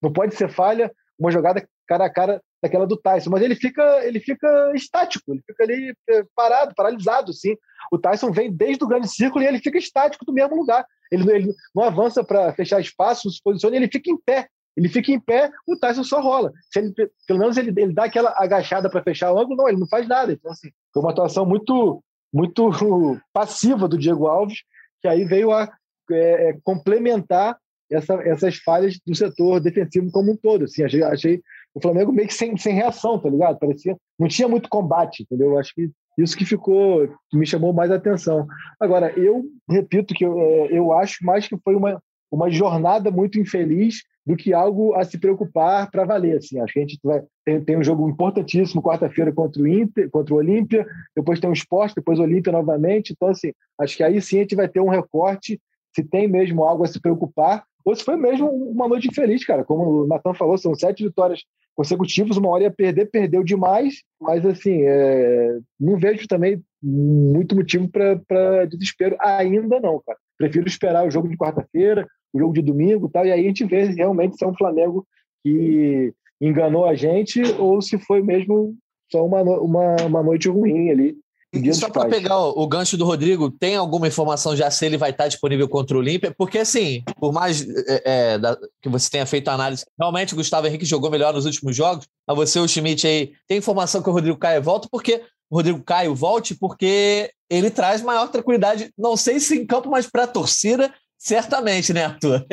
[0.00, 4.04] não pode ser falha, uma jogada cara a cara daquela do Tyson, mas ele fica,
[4.04, 7.56] ele fica estático, ele fica ali é, parado, paralisado, assim.
[7.92, 10.84] O Tyson vem desde o grande círculo e ele fica estático do mesmo lugar.
[11.10, 14.48] Ele, ele não avança para fechar espaço, se posiciona, ele fica em pé.
[14.76, 16.52] Ele fica em pé, o Tyson só rola.
[16.70, 16.92] Se ele,
[17.26, 20.06] pelo menos ele, ele dá aquela agachada para fechar o ângulo, não, ele não faz
[20.06, 20.32] nada.
[20.32, 22.70] Então, assim, foi uma atuação muito, muito
[23.32, 24.58] passiva do Diego Alves,
[25.00, 25.72] que aí veio a
[26.10, 27.58] é, é, complementar
[27.90, 30.64] essa, essas falhas do setor defensivo como um todo.
[30.64, 31.42] Assim, achei, achei
[31.76, 33.58] o Flamengo meio que sem, sem reação, tá ligado?
[33.58, 35.58] Parecia, não tinha muito combate, entendeu?
[35.58, 38.46] Acho que isso que ficou, que me chamou mais atenção.
[38.80, 43.38] Agora, eu repito que eu, é, eu acho mais que foi uma, uma jornada muito
[43.38, 46.38] infeliz do que algo a se preocupar para valer.
[46.38, 46.58] Assim.
[46.60, 50.32] Acho que a gente vai, tem, tem um jogo importantíssimo quarta-feira contra o Inter, contra
[50.32, 53.12] o Olímpia, depois tem o esporte, depois o Olímpia novamente.
[53.12, 55.60] Então, assim, acho que aí sim a gente vai ter um recorte,
[55.94, 59.64] se tem mesmo algo a se preocupar, ou se foi mesmo uma noite infeliz, cara.
[59.64, 64.44] Como o Natan falou, são sete vitórias consecutivas, uma hora ia perder, perdeu demais, mas
[64.44, 65.58] assim, é...
[65.78, 70.18] não vejo também muito motivo para desespero ainda não, cara.
[70.36, 73.64] Prefiro esperar o jogo de quarta-feira, o jogo de domingo tal, e aí a gente
[73.64, 75.06] vê realmente se é um Flamengo
[75.44, 78.76] que enganou a gente ou se foi mesmo
[79.10, 81.16] só uma, uma, uma noite ruim ali.
[81.64, 84.96] E só para pegar o, o, gancho do Rodrigo, tem alguma informação já se ele
[84.96, 86.34] vai estar disponível contra o Olímpia?
[86.36, 90.36] Porque, assim, por mais é, é, da, que você tenha feito a análise, realmente o
[90.36, 92.06] Gustavo Henrique jogou melhor nos últimos jogos.
[92.26, 95.82] A você, o Schmidt, aí, tem informação que o Rodrigo Caio volta, porque o Rodrigo
[95.82, 100.28] Caio volte, porque ele traz maior tranquilidade, não sei se em campo, mas para a
[100.28, 102.46] torcida Certamente, né, Arthur?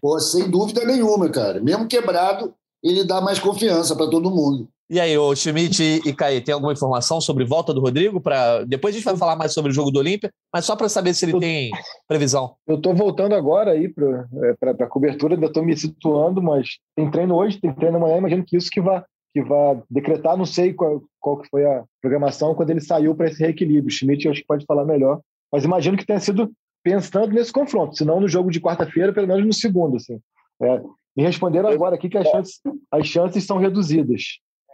[0.00, 1.60] Pô, sem dúvida nenhuma, cara.
[1.60, 4.68] Mesmo quebrado, ele dá mais confiança para todo mundo.
[4.88, 8.20] E aí, o Schmidt e Caí, tem alguma informação sobre volta do Rodrigo?
[8.20, 8.62] Pra...
[8.64, 11.12] Depois a gente vai falar mais sobre o jogo do Olímpia, mas só para saber
[11.12, 11.70] se ele tem
[12.06, 12.54] previsão.
[12.66, 14.28] Eu estou voltando agora aí para
[14.80, 18.44] é, a cobertura, ainda estou me situando, mas tem treino hoje, tem treino amanhã, imagino
[18.44, 19.02] que isso que vai
[19.34, 23.26] que vai decretar, não sei qual, qual que foi a programação quando ele saiu para
[23.26, 23.88] esse reequilíbrio.
[23.88, 25.20] O Schmidt acho que pode falar melhor,
[25.52, 26.50] mas imagino que tenha sido
[26.82, 29.96] pensando nesse confronto, se não no jogo de quarta-feira, pelo menos no segundo.
[29.96, 30.18] Assim.
[30.62, 30.80] É,
[31.18, 34.22] e responderam agora aqui que as chances, as chances são reduzidas.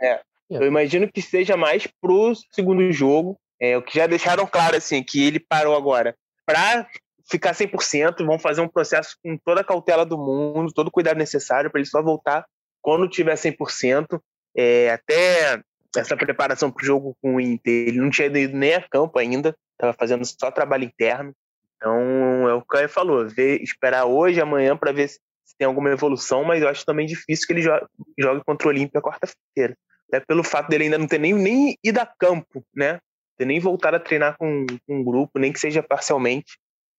[0.03, 0.21] É.
[0.51, 3.39] Eu imagino que seja mais pro segundo jogo.
[3.61, 6.87] É, o que já deixaram claro, assim, que ele parou agora para
[7.31, 11.17] ficar 100%, vão fazer um processo com toda a cautela do mundo, todo o cuidado
[11.17, 12.45] necessário para ele só voltar
[12.83, 14.21] quando tiver 100%.
[14.55, 15.63] É, até
[15.97, 19.19] essa preparação para o jogo com o Inter, ele não tinha ido nem a campo
[19.19, 21.33] ainda, estava fazendo só trabalho interno.
[21.77, 25.57] Então, é o que o Caio falou, ver, esperar hoje, amanhã, para ver se, se,
[25.57, 27.87] tem alguma evolução, mas eu acho também difícil que ele jogue,
[28.19, 29.77] jogue contra o Olímpia quarta-feira.
[30.13, 32.99] Até pelo fato dele ainda não ter nem, nem ido a campo, né?
[33.39, 36.59] Ter nem voltado a treinar com, com um grupo, nem que seja parcialmente.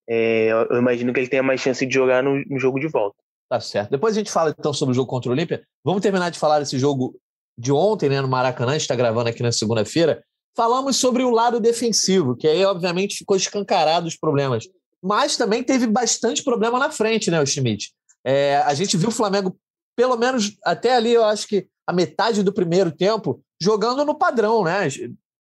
[0.10, 3.16] É, eu imagino que ele tenha mais chance de jogar no, no jogo de volta.
[3.48, 3.92] Tá certo.
[3.92, 5.64] Depois a gente fala então sobre o jogo contra o Olímpia.
[5.84, 7.16] Vamos terminar de falar desse jogo
[7.58, 10.24] de ontem, né, no Maracanã, a gente está gravando aqui na segunda-feira.
[10.56, 14.66] Falamos sobre o lado defensivo, que aí, obviamente, ficou escancarado os problemas.
[15.02, 17.92] Mas também teve bastante problema na frente, né, o Schmidt?
[18.26, 19.56] É, a gente viu o Flamengo,
[19.96, 24.64] pelo menos até ali, eu acho que a metade do primeiro tempo, jogando no padrão,
[24.64, 24.88] né?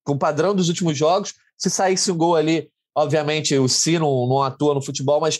[0.03, 1.33] Com o padrão dos últimos jogos.
[1.57, 5.39] Se saísse um gol ali, obviamente o Sino não atua no futebol, mas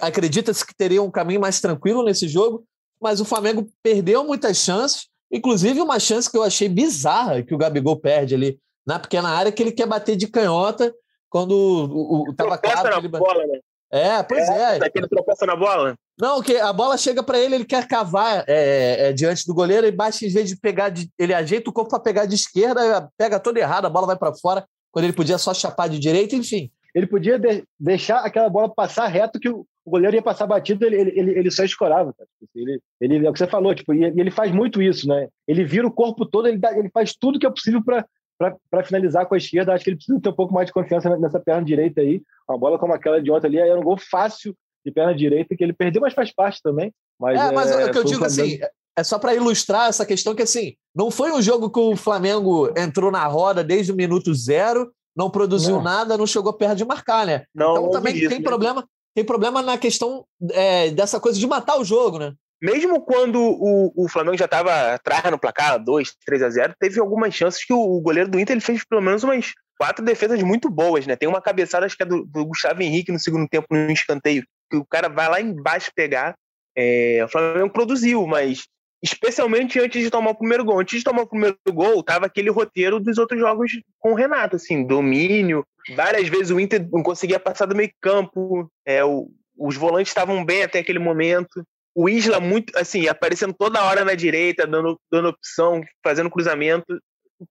[0.00, 2.64] acredita-se que teria um caminho mais tranquilo nesse jogo.
[3.00, 7.58] Mas o Flamengo perdeu muitas chances, inclusive uma chance que eu achei bizarra que o
[7.58, 10.92] Gabigol perde ali na pequena área, que ele quer bater de canhota
[11.30, 12.98] quando o, o, tava claro.
[12.98, 13.08] Ele...
[13.08, 13.60] Bola, né?
[13.92, 14.78] É, pois é.
[14.78, 14.90] é.
[14.94, 15.94] Ele tropeça na bola?
[16.20, 19.86] Não, que a bola chega para ele, ele quer cavar é, é, diante do goleiro
[19.86, 23.08] e baixa, em vez de pegar, de, ele ajeita o corpo para pegar de esquerda,
[23.16, 26.36] pega todo errado, a bola vai para fora, quando ele podia só chapar de direita,
[26.36, 26.70] enfim.
[26.94, 30.84] Ele podia de, deixar aquela bola passar reto, que o, o goleiro ia passar batido,
[30.84, 32.14] ele, ele, ele só escorava.
[32.54, 35.28] Ele, ele, é o que você falou, tipo, e ele faz muito isso, né?
[35.48, 39.24] Ele vira o corpo todo, ele, dá, ele faz tudo que é possível para finalizar
[39.24, 39.72] com a esquerda.
[39.72, 42.20] Acho que ele precisa ter um pouco mais de confiança nessa perna direita aí.
[42.48, 45.62] Uma bola como aquela de ontem ali era um gol fácil de perna direita que
[45.62, 46.92] ele perdeu, mas faz parte também.
[47.18, 48.58] Mas, é, mas é, o que eu digo assim,
[48.96, 52.72] é só para ilustrar essa questão que assim, não foi um jogo que o Flamengo
[52.76, 55.82] entrou na roda desde o minuto zero, não produziu não.
[55.82, 57.44] nada, não chegou perto de marcar, né?
[57.54, 58.44] Não, então também isso, tem né?
[58.44, 62.32] problema, tem problema na questão é, dessa coisa de matar o jogo, né?
[62.62, 67.00] Mesmo quando o, o Flamengo já estava atrás no placar, 2, 3 a 0, teve
[67.00, 70.42] algumas chances que o, o goleiro do Inter ele fez pelo menos umas quatro defesas
[70.42, 71.16] muito boas, né?
[71.16, 74.44] Tem uma cabeçada, acho que é do, do Gustavo Henrique no segundo tempo, no escanteio,
[74.70, 76.36] que o cara vai lá embaixo pegar.
[76.76, 78.64] É, o Flamengo produziu, mas
[79.02, 80.80] especialmente antes de tomar o primeiro gol.
[80.80, 84.56] Antes de tomar o primeiro gol, tava aquele roteiro dos outros jogos com o Renato,
[84.56, 85.64] assim, domínio.
[85.96, 89.28] Várias vezes o Inter não conseguia passar do meio campo, é, o,
[89.58, 91.64] os volantes estavam bem até aquele momento.
[91.94, 97.00] O Isla muito, assim, aparecendo toda hora na direita, dando, dando opção, fazendo cruzamento.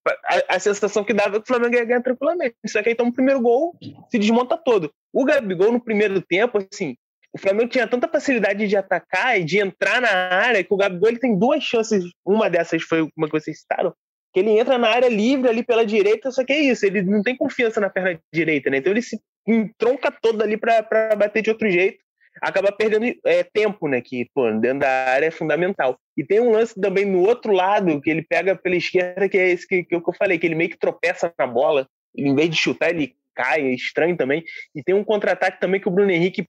[0.08, 2.56] A, a sensação que dava é que o Flamengo ia ganhar tranquilamente.
[2.68, 3.76] Só que aí toma o primeiro gol,
[4.10, 4.92] se desmonta todo.
[5.12, 6.96] O Gabigol, no primeiro tempo, assim,
[7.34, 11.10] o Flamengo tinha tanta facilidade de atacar e de entrar na área que o Gabigol
[11.10, 12.04] ele tem duas chances.
[12.26, 13.94] Uma dessas foi uma que vocês citaram,
[14.34, 17.22] que ele entra na área livre ali pela direita, só que é isso, ele não
[17.22, 18.78] tem confiança na perna direita, né?
[18.78, 22.00] Então ele se entronca todo ali para bater de outro jeito,
[22.42, 24.02] acaba perdendo é, tempo, né?
[24.02, 26.00] Que, pô, dentro da área é fundamental.
[26.18, 29.50] E tem um lance também no outro lado, que ele pega pela esquerda, que é
[29.50, 32.58] esse que, que eu falei, que ele meio que tropeça na bola, em vez de
[32.58, 34.44] chutar, ele cai, é estranho também.
[34.76, 36.48] E tem um contra-ataque também que o Bruno Henrique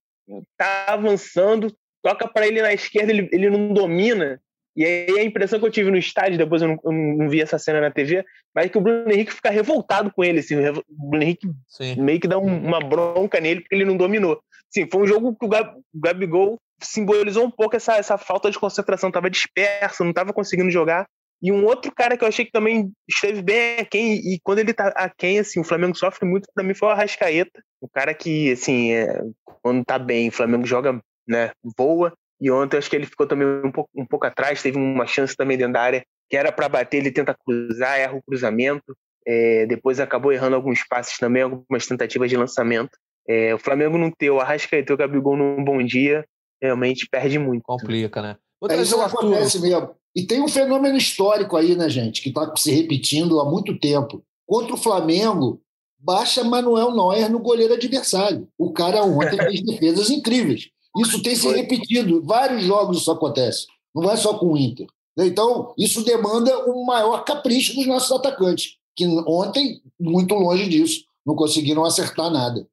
[0.57, 4.41] tá avançando, toca para ele na esquerda, ele, ele não domina.
[4.77, 7.41] E aí a impressão que eu tive no estádio, depois eu não, eu não vi
[7.41, 10.39] essa cena na TV, mas é que o Bruno Henrique fica revoltado com ele.
[10.39, 12.01] Assim, o Bruno Henrique Sim.
[12.01, 14.41] meio que dá um, uma bronca nele porque ele não dominou.
[14.71, 18.51] Sim, foi um jogo que o, Gab, o Gabigol simbolizou um pouco essa, essa falta
[18.51, 21.07] de concentração, estava disperso, não estava conseguindo jogar.
[21.43, 24.75] E um outro cara que eu achei que também esteve bem aquém, e quando ele
[24.75, 27.63] tá aquém, assim, o Flamengo sofre muito, para mim foi o Arrascaeta.
[27.81, 29.23] O cara que, assim, é,
[29.63, 32.13] quando tá bem, o Flamengo joga, né, voa.
[32.41, 35.35] E ontem acho que ele ficou também um pouco, um pouco atrás, teve uma chance
[35.35, 38.97] também dentro da área, que era para bater, ele tenta cruzar, erra o cruzamento.
[39.27, 42.91] É, depois acabou errando alguns passes também, algumas tentativas de lançamento.
[43.29, 46.25] É, o Flamengo não ter o Arrascaeta e o Gabigol num bom dia,
[46.61, 47.63] realmente perde muito.
[47.63, 48.37] Complica, né?
[48.69, 49.95] é, isso acontece mesmo.
[50.15, 54.23] E tem um fenômeno histórico aí, né, gente, que está se repetindo há muito tempo.
[54.47, 55.61] Contra o Flamengo,
[55.99, 58.49] baixa Manuel Neuer no goleiro adversário.
[58.59, 60.69] O cara ontem fez defesas incríveis.
[60.99, 62.23] Isso tem se repetido.
[62.23, 63.67] Vários jogos isso acontece.
[63.95, 64.87] Não é só com o Inter.
[65.19, 71.35] Então, isso demanda um maior capricho dos nossos atacantes, que ontem, muito longe disso, não
[71.35, 72.67] conseguiram acertar nada.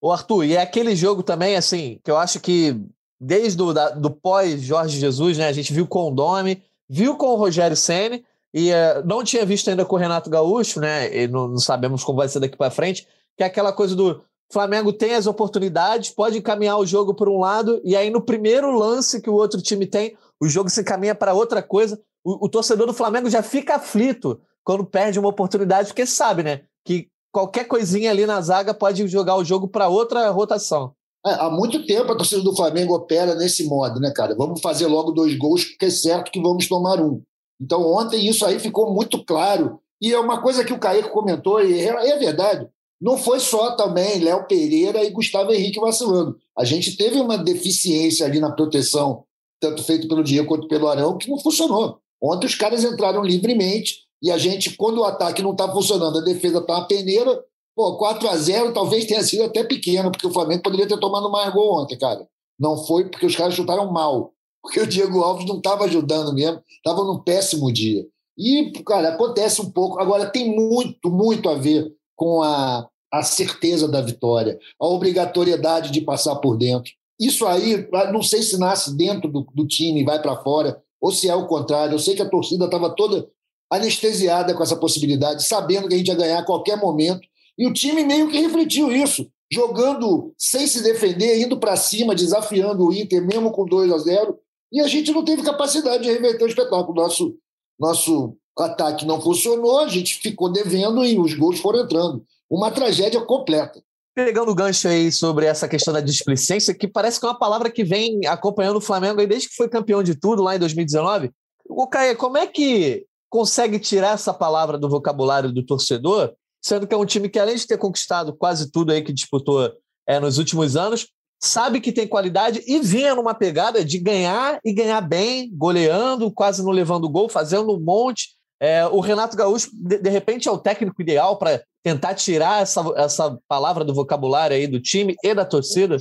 [0.00, 2.76] O Arthur, e é aquele jogo também, assim, que eu acho que
[3.20, 7.28] desde o da, do pós-Jorge Jesus, né, a gente viu com o Domi, viu com
[7.28, 11.16] o Rogério Ceni e uh, não tinha visto ainda com o Renato Gaúcho, né?
[11.16, 14.20] E não, não sabemos como vai ser daqui para frente, que é aquela coisa do
[14.52, 18.76] Flamengo tem as oportunidades, pode encaminhar o jogo por um lado, e aí no primeiro
[18.76, 22.00] lance que o outro time tem, o jogo se encaminha para outra coisa.
[22.24, 26.62] O, o, torcedor do Flamengo já fica aflito quando perde uma oportunidade, porque sabe, né?
[26.84, 30.92] Que qualquer coisinha ali na zaga pode jogar o jogo para outra rotação.
[31.26, 34.34] É, há muito tempo a torcida do Flamengo opera nesse modo, né, cara?
[34.34, 37.22] Vamos fazer logo dois gols, porque é certo que vamos tomar um.
[37.60, 39.78] Então, ontem isso aí ficou muito claro.
[40.00, 42.66] E é uma coisa que o Caíco comentou, e é, é verdade.
[43.00, 46.36] Não foi só também Léo Pereira e Gustavo Henrique vacilando.
[46.58, 49.24] A gente teve uma deficiência ali na proteção,
[49.60, 51.98] tanto feito pelo Diego quanto pelo Arão, que não funcionou.
[52.22, 56.24] Ontem os caras entraram livremente e a gente, quando o ataque não está funcionando, a
[56.24, 57.42] defesa está uma peneira,
[57.80, 61.30] Pô, 4 a 0 talvez tenha sido até pequeno, porque o Flamengo poderia ter tomado
[61.30, 62.28] mais gol ontem, cara.
[62.58, 64.34] Não foi porque os caras chutaram mal.
[64.62, 68.04] Porque o Diego Alves não estava ajudando mesmo, estava num péssimo dia.
[68.36, 69.98] E, cara, acontece um pouco.
[69.98, 76.02] Agora, tem muito, muito a ver com a, a certeza da vitória, a obrigatoriedade de
[76.02, 76.92] passar por dentro.
[77.18, 81.10] Isso aí, não sei se nasce dentro do, do time e vai para fora, ou
[81.10, 81.94] se é o contrário.
[81.94, 83.26] Eu sei que a torcida estava toda
[83.72, 87.29] anestesiada com essa possibilidade, sabendo que a gente ia ganhar a qualquer momento
[87.60, 92.86] e o time meio que refletiu isso, jogando sem se defender, indo para cima, desafiando
[92.86, 94.38] o Inter, mesmo com 2 a 0
[94.72, 96.94] E a gente não teve capacidade de reverter o espetáculo.
[96.94, 97.36] Nosso,
[97.78, 102.24] nosso ataque não funcionou, a gente ficou devendo e os gols foram entrando.
[102.48, 103.82] Uma tragédia completa.
[104.14, 107.70] Pegando o gancho aí sobre essa questão da displicência, que parece que é uma palavra
[107.70, 111.30] que vem acompanhando o Flamengo desde que foi campeão de tudo lá em 2019.
[111.68, 116.94] O Caê, como é que consegue tirar essa palavra do vocabulário do torcedor sendo que
[116.94, 119.72] é um time que, além de ter conquistado quase tudo aí que disputou
[120.06, 121.08] é, nos últimos anos,
[121.42, 126.62] sabe que tem qualidade e vinha numa pegada de ganhar e ganhar bem, goleando, quase
[126.62, 128.28] não levando gol, fazendo um monte.
[128.60, 132.82] É, o Renato Gaúcho, de, de, repente, é o técnico ideal para tentar tirar essa,
[132.96, 135.96] essa palavra do vocabulário aí do time e da torcida?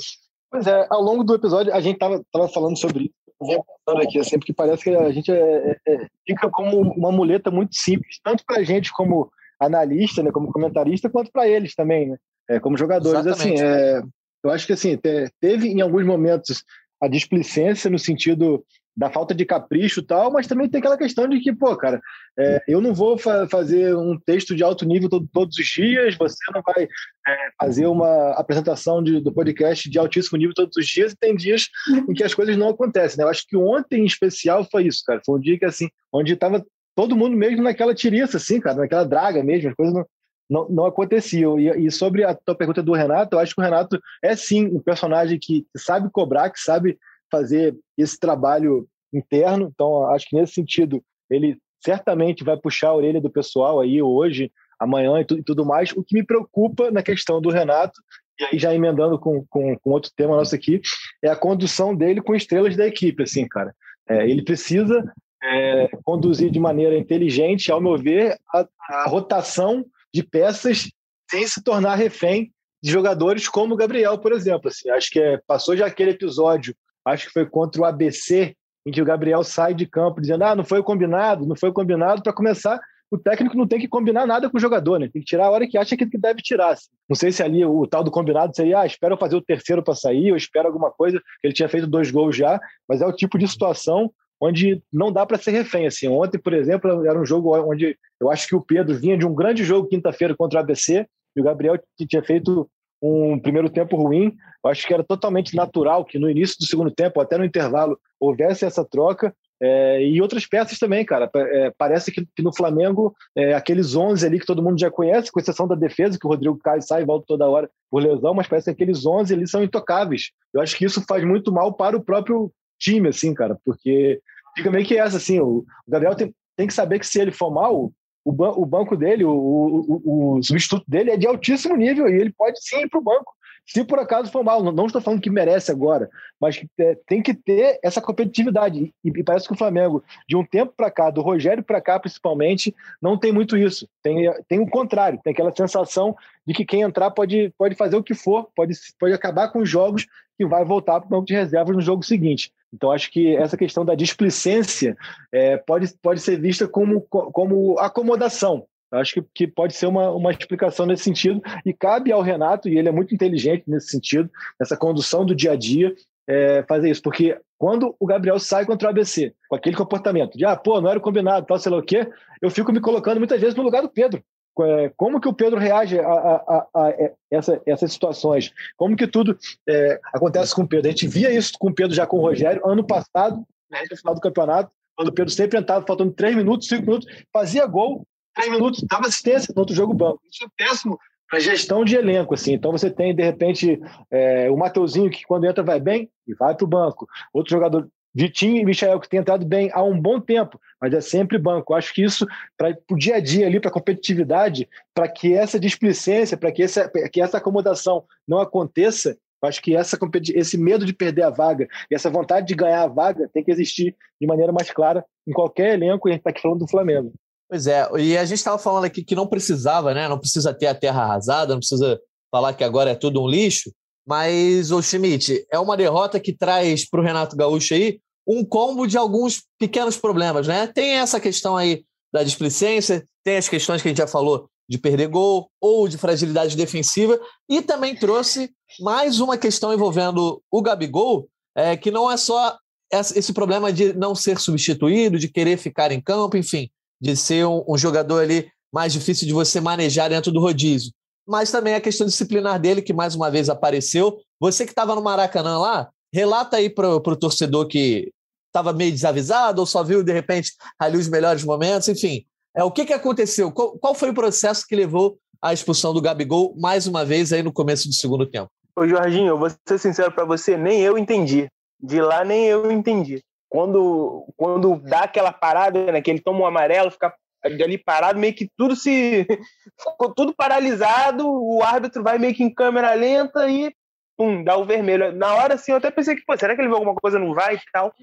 [0.51, 3.63] Pois é, ao longo do episódio a gente estava tava falando sobre isso.
[3.87, 7.73] Aqui, assim, porque parece que a gente é, é, é fica como uma muleta muito
[7.73, 12.17] simples, tanto para a gente como analista, né, como comentarista, quanto para eles também, né,
[12.49, 13.25] é, como jogadores.
[13.27, 13.63] Assim, Exatamente.
[13.63, 14.97] Assim, é, eu acho que assim
[15.41, 16.63] teve em alguns momentos
[17.01, 18.63] a displicência no sentido
[18.99, 22.01] da falta de capricho e tal, mas também tem aquela questão de que, pô, cara,
[22.37, 26.17] é, eu não vou fa fazer um texto de alto nível todo, todos os dias,
[26.17, 30.85] você não vai é, fazer uma apresentação de, do podcast de altíssimo nível todos os
[30.85, 31.67] dias, e tem dias
[32.09, 33.23] em que as coisas não acontecem, né?
[33.23, 35.21] Eu acho que ontem, em especial, foi isso, cara.
[35.25, 36.65] Foi um dia que, assim, onde estava
[36.99, 40.05] todo mundo mesmo naquela tiriça, assim, cara, naquela draga mesmo, as coisas não,
[40.49, 41.57] não, não aconteciam.
[41.57, 44.65] E, e, sobre a tua pergunta do Renato, eu acho que o Renato é sim
[44.65, 46.99] um personagem que sabe cobrar, que sabe
[47.31, 49.71] fazer esse trabalho interno.
[49.73, 54.51] Então, acho que nesse sentido, ele certamente vai puxar a orelha do pessoal aí hoje,
[54.77, 55.93] amanhã e, tu, e tudo mais.
[55.93, 57.97] O que me preocupa na questão do Renato,
[58.37, 60.81] e aí já emendando com, com, com outro tema nosso aqui,
[61.23, 63.73] é a condução dele com estrelas da equipe, assim, cara.
[64.05, 65.01] É, ele precisa
[65.43, 70.89] é, conduzir de maneira inteligente, ao meu ver, a, a, rotação de peças
[71.29, 74.67] sem se tornar refém de jogadores como o Gabriel, por exemplo.
[74.67, 76.75] Assim, acho que é, passou já aquele episódio,
[77.05, 80.55] acho que foi contra o ABC, em que o Gabriel sai de campo dizendo: ah,
[80.55, 82.79] não foi combinado, não foi combinado, para começar.
[83.11, 85.09] O técnico não tem que combinar nada com o jogador, né?
[85.11, 86.73] Tem que tirar a hora que acha que deve tirar.
[86.73, 86.89] Assim.
[87.09, 89.95] Não sei se ali o tal do combinado seria, ah, espero fazer o terceiro para
[89.95, 91.19] sair, ou espero alguma coisa.
[91.43, 95.25] Ele tinha feito dois gols já, mas é o tipo de situação onde não dá
[95.25, 95.87] para ser refém.
[95.87, 99.25] Assim, ontem, por exemplo, era um jogo onde eu acho que o Pedro vinha de
[99.25, 102.69] um grande jogo quinta-feira contra o ABC e o Gabriel tinha feito
[103.01, 104.35] um primeiro tempo ruim.
[104.63, 107.99] Eu acho que era totalmente natural que no início do segundo tempo, até no intervalo,
[108.19, 109.33] houvesse essa troca.
[109.61, 111.29] É, e outras peças também, cara.
[111.35, 115.31] É, parece que, que, no Flamengo, é, aqueles 11 ali que todo mundo já conhece,
[115.31, 118.33] com exceção da defesa, que o Rodrigo cai sai e volta toda hora por lesão,
[118.33, 120.31] mas parece que aqueles 11 ali são intocáveis.
[120.53, 124.21] Eu acho que isso faz muito mal para o próprio time, assim, cara, porque
[124.55, 127.51] fica meio que essa, assim, o, Gabriel tem, tem que saber que se ele for
[127.51, 127.91] mal,
[128.23, 132.19] o, ban o banco dele, o, o, o, substituto dele é de altíssimo nível e
[132.19, 133.33] ele pode sim ir para o banco.
[133.69, 136.09] Se por acaso for mal, não, estou falando que merece agora,
[136.41, 138.91] mas é, tem que ter essa competitividade.
[139.05, 141.99] E, e, parece que o Flamengo, de um tempo para cá, do Rogério para cá
[141.99, 143.87] principalmente, não tem muito isso.
[144.01, 148.03] Tem, tem o contrário, tem aquela sensação de que quem entrar pode, pode fazer o
[148.03, 151.35] que for, pode, pode acabar com os jogos que vai voltar para o banco de
[151.35, 152.51] reservas no jogo seguinte.
[152.73, 154.97] Então, acho que essa questão da displicência
[155.31, 158.65] é, pode, pode ser vista como, como acomodação.
[158.91, 162.77] Acho que, que pode ser uma, uma explicação nesse sentido, e cabe ao Renato, e
[162.77, 164.29] ele é muito inteligente nesse sentido,
[164.59, 165.93] nessa condução do dia a dia,
[166.27, 170.45] é, fazer isso, porque quando o Gabriel sai contra o ABC, com aquele comportamento de,
[170.45, 172.07] ah, pô, não era combinado, tal, sei lá o quê,
[172.41, 174.23] eu fico me colocando muitas vezes no lugar do Pedro.
[174.61, 178.51] É, como que o Pedro reage a, a, a, a essa, essas situações?
[178.75, 179.37] Como que tudo
[179.67, 180.87] é, acontece com o Pedro?
[180.87, 183.45] A gente via isso com o Pedro já com o Rogério ano passado,
[183.89, 187.65] no final do campeonato, quando o Pedro sempre entrava faltando três minutos, cinco minutos, fazia
[187.65, 188.05] gol,
[188.39, 190.21] três minutos, dava assistência no outro jogo banco.
[190.31, 190.97] Isso é péssimo
[191.29, 192.53] para gestão de elenco, assim.
[192.53, 193.79] Então você tem, de repente,
[194.09, 197.07] é, o Mateuzinho, que quando entra vai bem e vai para o banco.
[197.31, 201.01] Outro jogador, Vitinho e Michael, que tem entrado bem há um bom tempo, mas é
[201.01, 201.75] sempre banco.
[201.75, 202.25] Acho que isso,
[202.57, 206.63] para o dia a dia ali, para a competitividade, para que essa displicência, para que
[206.63, 209.97] essa, que essa acomodação não aconteça, acho que essa,
[210.33, 213.51] esse medo de perder a vaga e essa vontade de ganhar a vaga tem que
[213.51, 216.67] existir de maneira mais clara em qualquer elenco, e a gente está aqui falando do
[216.67, 217.13] Flamengo.
[217.49, 220.07] Pois é, e a gente estava falando aqui que não precisava, né?
[220.07, 221.99] Não precisa ter a terra arrasada, não precisa
[222.31, 223.73] falar que agora é tudo um lixo.
[224.07, 228.85] Mas, o Schmidt, é uma derrota que traz para o Renato Gaúcho aí um combo
[228.85, 230.67] de alguns pequenos problemas, né?
[230.67, 231.83] Tem essa questão aí
[232.13, 235.97] da displicência, tem as questões que a gente já falou de perder gol ou de
[235.97, 237.19] fragilidade defensiva,
[237.49, 242.55] e também trouxe mais uma questão envolvendo o Gabigol, é, que não é só
[242.91, 246.69] esse problema de não ser substituído, de querer ficar em campo, enfim
[246.99, 250.91] de ser um, um jogador ali mais difícil de você manejar dentro do rodízio.
[251.27, 254.17] Mas também a questão disciplinar dele, que mais uma vez apareceu.
[254.39, 258.11] Você que estava no Maracanã lá, relata aí para o torcedor que
[258.47, 262.25] estava meio desavisado ou só viu, de repente, ali os melhores momentos, enfim.
[262.55, 263.51] É, o que, que aconteceu?
[263.51, 267.43] Qual, qual foi o processo que levou à expulsão do Gabigol mais uma vez aí
[267.43, 268.49] no começo do segundo tempo?
[268.75, 271.47] Ô Jorginho, eu vou ser sincero para você, nem eu entendi.
[271.79, 276.45] De lá nem eu entendi quando, quando dá aquela parada, né, que ele toma um
[276.45, 279.25] amarelo, fica ali parado, meio que tudo se.
[279.81, 283.73] ficou tudo paralisado, o árbitro vai meio que em câmera lenta e
[284.17, 285.13] pum, dá o vermelho.
[285.13, 287.33] Na hora, assim, eu até pensei que, pô, será que ele viu alguma coisa no
[287.33, 287.93] vai e tal?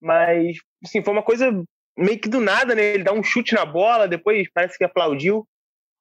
[0.00, 1.52] Mas, assim, foi uma coisa
[1.98, 2.82] meio que do nada, né?
[2.82, 5.46] Ele dá um chute na bola, depois parece que aplaudiu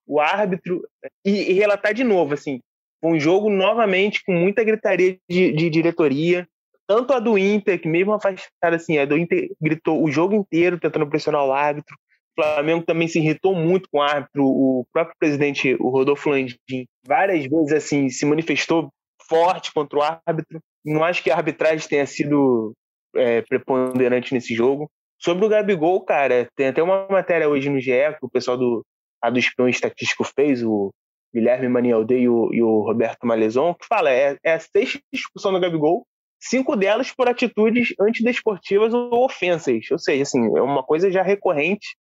[0.08, 0.82] o árbitro.
[1.26, 2.62] E, e relatar de novo, assim,
[3.04, 6.48] um jogo novamente com muita gritaria de, de diretoria
[6.88, 10.80] tanto a do Inter, que mesmo afastada assim, a do Inter gritou o jogo inteiro
[10.80, 11.96] tentando pressionar o árbitro.
[12.38, 14.44] O Flamengo também se irritou muito com o árbitro.
[14.44, 18.90] O próprio presidente, o Rodolfo Landim, várias vezes assim se manifestou
[19.28, 20.60] forte contra o árbitro.
[20.84, 22.74] Não acho que a arbitragem tenha sido
[23.16, 24.90] é, preponderante nesse jogo.
[25.18, 28.86] Sobre o Gabigol, cara, tem até uma matéria hoje no GE que o pessoal do,
[29.22, 30.92] a do Espião Estatístico fez, o
[31.34, 35.52] Guilherme Manialde e o, e o Roberto Malezon, que fala é, é a sexta discussão
[35.52, 36.06] do Gabigol
[36.40, 39.90] cinco delas por atitudes antidesportivas ou ofensas.
[39.92, 41.96] Ou seja, assim, é uma coisa já recorrente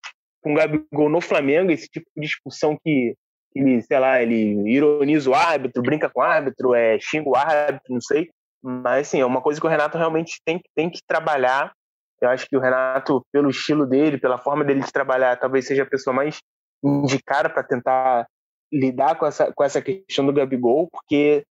[0.42, 3.16] com o Gabigol no Flamengo, esse tipo de discussão que
[3.54, 7.94] ele, sei lá, ele ironiza o árbitro, brinca com o árbitro, é, xinga o árbitro,
[7.94, 8.30] não sei.
[8.64, 11.74] Mas, assim, é uma coisa que o Renato realmente tem, tem que trabalhar.
[12.22, 15.84] Eu acho que o Renato, pelo estilo dele, pela forma dele de trabalhar, talvez seja
[15.84, 16.40] a pessoa mais
[16.84, 18.28] indicada para tentar
[18.72, 21.44] lidar com essa, com essa questão do Gabigol, porque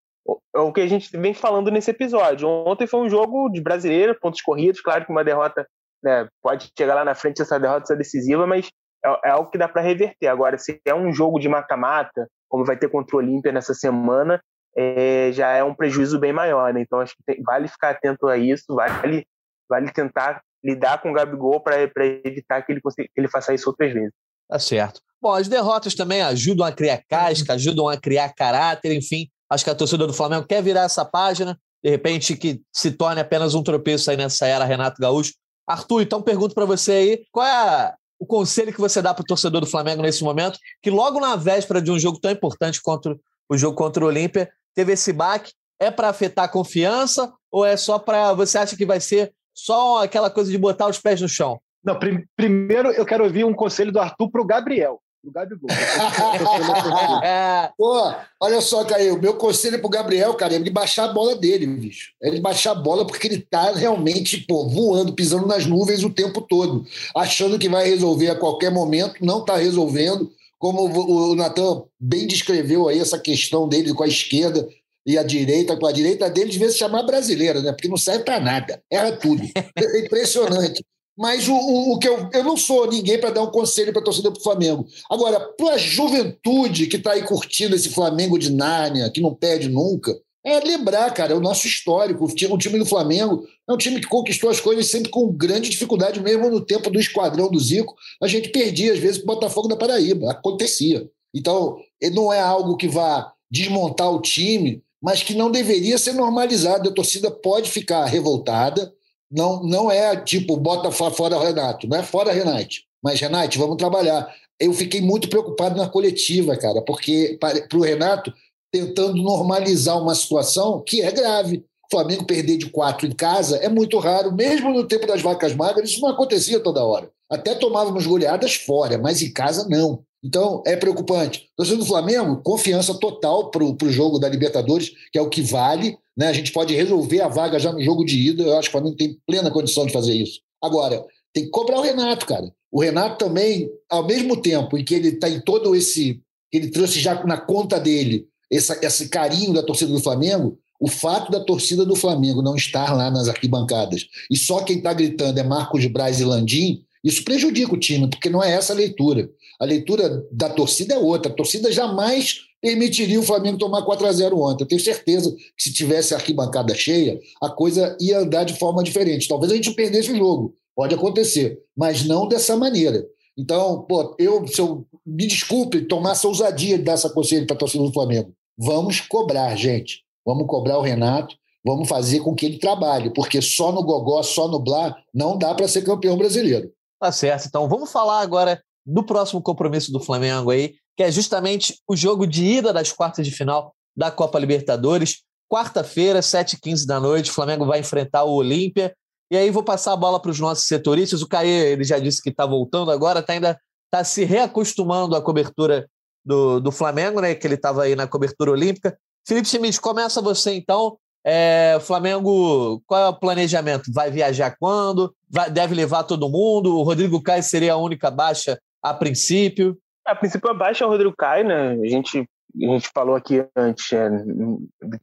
[0.54, 2.48] é o que a gente vem falando nesse episódio.
[2.48, 5.66] Ontem foi um jogo de brasileiro, pontos corridos, claro que uma derrota
[6.02, 8.68] né, pode chegar lá na frente essa derrota ser decisiva, mas
[9.04, 10.28] é, é algo que dá para reverter.
[10.28, 14.40] Agora, se é um jogo de mata-mata, como vai ter contra o Olímpia nessa semana,
[14.76, 16.80] é, já é um prejuízo bem maior, né?
[16.80, 19.26] Então acho que tem, vale ficar atento a isso, vale,
[19.68, 21.80] vale tentar lidar com o Gabigol para
[22.24, 24.12] evitar que ele, que ele faça isso outras vezes.
[24.48, 25.00] Tá certo.
[25.20, 29.28] Bom, as derrotas também ajudam a criar casca, ajudam a criar caráter, enfim.
[29.50, 33.20] Acho que a torcida do Flamengo quer virar essa página, de repente que se torne
[33.20, 35.32] apenas um tropeço aí nessa era Renato Gaúcho.
[35.66, 39.22] Arthur, então pergunto para você aí, qual é a, o conselho que você dá para
[39.22, 42.80] o torcedor do Flamengo nesse momento, que logo na véspera de um jogo tão importante
[42.80, 43.16] contra
[43.48, 47.76] o jogo contra o Olímpia, teve esse baque, é para afetar a confiança ou é
[47.76, 51.28] só para você acha que vai ser só aquela coisa de botar os pés no
[51.28, 51.60] chão?
[51.82, 55.68] Não, prim primeiro eu quero ouvir um conselho do Arthur para o Gabriel do Gabigol.
[57.76, 61.36] Pô, olha só, Caio, o meu conselho pro Gabriel, cara, é ele baixar a bola
[61.36, 62.12] dele, bicho.
[62.22, 66.10] É ele baixar a bola porque ele tá realmente, pô, voando, pisando nas nuvens o
[66.10, 70.30] tempo todo, achando que vai resolver a qualquer momento, não tá resolvendo.
[70.58, 74.68] Como o Natan bem descreveu aí essa questão dele com a esquerda
[75.06, 77.72] e a direita, com a direita dele devia se chamar brasileira, né?
[77.72, 79.42] Porque não serve para nada, erra tudo.
[79.74, 80.84] É impressionante.
[81.20, 84.00] Mas o, o, o, que eu, eu não sou ninguém para dar um conselho para
[84.00, 84.86] a torcida do Flamengo.
[85.10, 89.68] Agora, para a juventude que está aí curtindo esse Flamengo de Nárnia, que não perde
[89.68, 92.24] nunca, é lembrar, cara, é o nosso histórico.
[92.24, 96.22] O time do Flamengo é um time que conquistou as coisas sempre com grande dificuldade,
[96.22, 97.94] mesmo no tempo do esquadrão do Zico.
[98.22, 100.30] A gente perdia, às vezes, para o Botafogo da Paraíba.
[100.30, 101.06] Acontecia.
[101.34, 101.76] Então,
[102.14, 106.88] não é algo que vá desmontar o time, mas que não deveria ser normalizado.
[106.88, 108.90] A torcida pode ficar revoltada,
[109.30, 112.84] não, não é tipo, bota fora o Renato, não é fora Renate.
[113.02, 114.34] Mas, Renate, vamos trabalhar.
[114.58, 118.32] Eu fiquei muito preocupado na coletiva, cara, porque para o Renato,
[118.72, 121.64] tentando normalizar uma situação que é grave.
[121.86, 125.54] O Flamengo perder de quatro em casa é muito raro, mesmo no tempo das vacas
[125.54, 127.10] magras, isso não acontecia toda hora.
[127.28, 130.04] Até tomávamos goleadas fora, mas em casa não.
[130.22, 131.48] Então, é preocupante.
[131.56, 135.96] Torcida do Flamengo, confiança total para o jogo da Libertadores, que é o que vale.
[136.16, 136.28] Né?
[136.28, 138.42] A gente pode resolver a vaga já no jogo de ida.
[138.42, 140.40] Eu acho que o Flamengo tem plena condição de fazer isso.
[140.62, 142.52] Agora, tem que cobrar o Renato, cara.
[142.70, 146.20] O Renato também, ao mesmo tempo em que ele está em todo esse.
[146.52, 151.30] Ele trouxe já na conta dele essa, esse carinho da torcida do Flamengo, o fato
[151.30, 155.42] da torcida do Flamengo não estar lá nas arquibancadas e só quem está gritando é
[155.42, 159.30] Marcos Braz e Landim, isso prejudica o time, porque não é essa a leitura.
[159.60, 161.30] A leitura da torcida é outra.
[161.30, 164.64] A torcida jamais permitiria o Flamengo tomar 4 a 0 ontem.
[164.64, 168.82] Eu tenho certeza que se tivesse a arquibancada cheia, a coisa ia andar de forma
[168.82, 169.28] diferente.
[169.28, 173.04] Talvez a gente perdesse o jogo, pode acontecer, mas não dessa maneira.
[173.36, 177.58] Então, pô, eu, eu me desculpe tomar essa ousadia de dar essa conselho para a
[177.58, 178.32] torcida do Flamengo.
[178.58, 180.02] Vamos cobrar, gente.
[180.24, 181.34] Vamos cobrar o Renato,
[181.64, 185.54] vamos fazer com que ele trabalhe, porque só no gogó, só no blá, não dá
[185.54, 186.70] para ser campeão brasileiro.
[187.00, 187.46] Tá certo.
[187.46, 192.26] Então, vamos falar agora do próximo compromisso do Flamengo aí, que é justamente o jogo
[192.26, 195.22] de ida das quartas de final da Copa Libertadores.
[195.50, 198.94] Quarta-feira, 7h15 da noite, o Flamengo vai enfrentar o Olímpia.
[199.30, 201.22] E aí vou passar a bola para os nossos setoristas.
[201.22, 205.22] O Caê, ele já disse que está voltando agora, tá ainda está se reacostumando à
[205.22, 205.88] cobertura
[206.24, 207.34] do, do Flamengo, né?
[207.34, 208.96] Que ele estava aí na cobertura olímpica.
[209.26, 210.96] Felipe Schmidt, começa você então.
[211.24, 213.92] É, Flamengo, qual é o planejamento?
[213.92, 215.14] Vai viajar quando?
[215.28, 216.78] Vai, deve levar todo mundo?
[216.78, 219.78] O Rodrigo Caio seria a única baixa a princípio?
[220.06, 221.72] A princípio, a baixa é o Rodrigo Caio, né?
[221.72, 224.08] A gente, a gente falou aqui antes, é,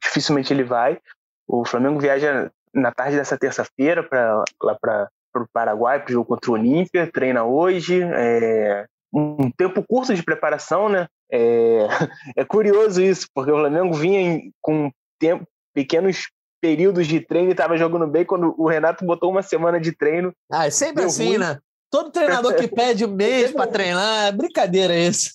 [0.02, 0.98] dificilmente ele vai.
[1.46, 6.26] O Flamengo viaja na tarde dessa terça-feira para lá para o Paraguai, para o jogo
[6.26, 8.02] contra o Olímpia, treina hoje.
[8.02, 11.06] É, um tempo curto de preparação, né?
[11.30, 11.86] É,
[12.36, 16.28] é curioso isso, porque o Flamengo vinha com tempo, pequenos
[16.60, 20.32] períodos de treino e estava jogando bem quando o Renato botou uma semana de treino.
[20.50, 21.38] Ah, é sempre assim, ruim.
[21.38, 21.58] né?
[21.90, 25.30] Todo treinador que pede um mês para treinar, é brincadeira isso.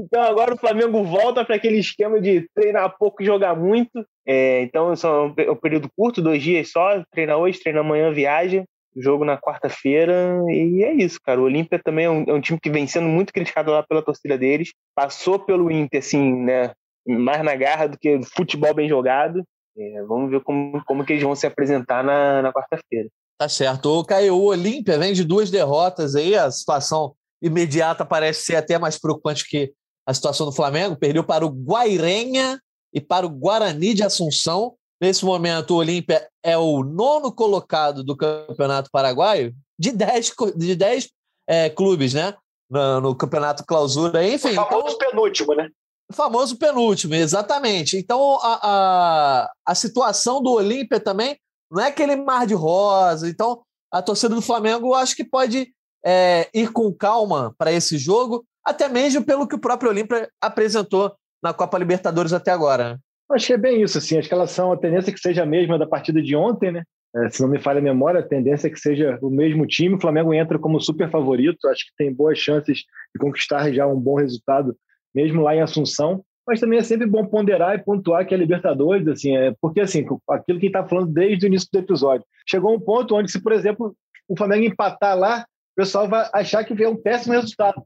[0.00, 4.06] Então agora o Flamengo volta para aquele esquema de treinar pouco e jogar muito.
[4.26, 8.64] É, então é um período curto, dois dias só, treina hoje, treina amanhã, viaja
[9.00, 11.40] jogo na quarta-feira, e é isso, cara.
[11.40, 14.02] O Olímpia também é um, é um, time que vem sendo muito criticado lá pela
[14.02, 14.72] torcida deles.
[14.94, 16.72] Passou pelo Inter, assim, né?
[17.06, 19.42] Mais na garra do que futebol bem jogado.
[19.76, 23.08] É, vamos ver como, como que eles vão se apresentar na, na quarta-feira.
[23.38, 23.86] Tá certo.
[23.86, 28.76] O Caio, o Olímpia vem de duas derrotas aí, a situação imediata parece ser até
[28.78, 29.72] mais preocupante que
[30.04, 30.96] a situação do Flamengo.
[30.96, 32.60] Perdeu para o Guairenha
[32.92, 34.74] e para o Guarani de Assunção.
[35.00, 41.08] Nesse momento, o Olímpia é o nono colocado do Campeonato Paraguaio, de 10 de dez,
[41.46, 42.34] é, clubes, né?
[42.68, 44.50] No, no, Campeonato Clausura, enfim.
[44.50, 45.68] O famoso então, penúltimo, né?
[46.10, 47.96] O famoso penúltimo, exatamente.
[47.96, 51.38] Então, a, a, a situação do Olímpia também
[51.70, 53.28] não é aquele mar de rosa.
[53.28, 53.62] Então,
[53.92, 55.68] a torcida do Flamengo acho que pode
[56.04, 61.14] é, ir com calma para esse jogo, até mesmo pelo que o próprio Olímpia apresentou
[61.42, 62.98] na Copa Libertadores até agora.
[63.30, 64.18] Acho que é bem isso, assim.
[64.18, 66.82] Acho que elas são a tendência que seja a mesma da partida de ontem, né?
[67.16, 69.94] É, se não me falha a memória, a tendência é que seja o mesmo time.
[69.94, 71.68] O Flamengo entra como super favorito.
[71.68, 74.76] Acho que tem boas chances de conquistar já um bom resultado,
[75.14, 76.22] mesmo lá em Assunção.
[76.48, 80.06] Mas também é sempre bom ponderar e pontuar que a Libertadores, assim, é porque assim,
[80.30, 82.24] aquilo que está falando desde o início do episódio.
[82.48, 83.94] Chegou um ponto onde, se, por exemplo,
[84.26, 87.82] o Flamengo empatar lá, o pessoal vai achar que é um péssimo resultado.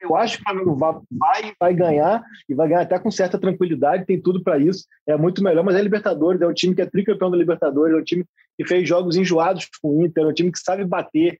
[0.00, 4.04] Eu acho que o Flamengo vai, vai ganhar e vai ganhar até com certa tranquilidade,
[4.04, 6.86] tem tudo para isso, é muito melhor, mas é Libertadores, é um time que é
[6.86, 8.24] tricampeão da Libertadores, é um time
[8.58, 11.38] que fez jogos enjoados com o Inter, é um time que sabe bater,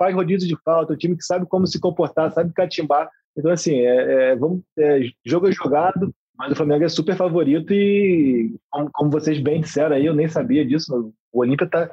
[0.00, 3.10] faz, rodízio de falta, é um time que sabe como se comportar, sabe catimbar.
[3.36, 7.74] Então, assim, é, é, vamos, é, jogo é jogado, mas o Flamengo é super favorito
[7.74, 11.90] e, como, como vocês bem disseram aí, eu nem sabia disso, o Olímpia tá.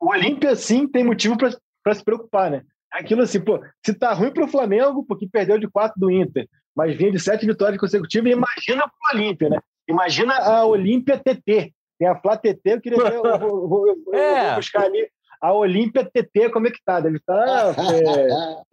[0.00, 2.62] O Olímpia, sim, tem motivo para se preocupar, né?
[2.92, 6.48] Aquilo assim, pô, se tá ruim para o Flamengo, porque perdeu de quatro do Inter,
[6.74, 9.60] mas vinha de sete vitórias consecutivas, imagina para o Olímpia, né?
[9.88, 11.72] Imagina a Olímpia TT.
[11.98, 14.46] Tem a Flá TT, eu queria ver, eu vou, vou, eu é.
[14.48, 15.08] vou buscar ali
[15.40, 17.00] a Olímpia TT, como é que tá?
[17.00, 17.74] Deve estar.
[17.74, 17.82] Tá,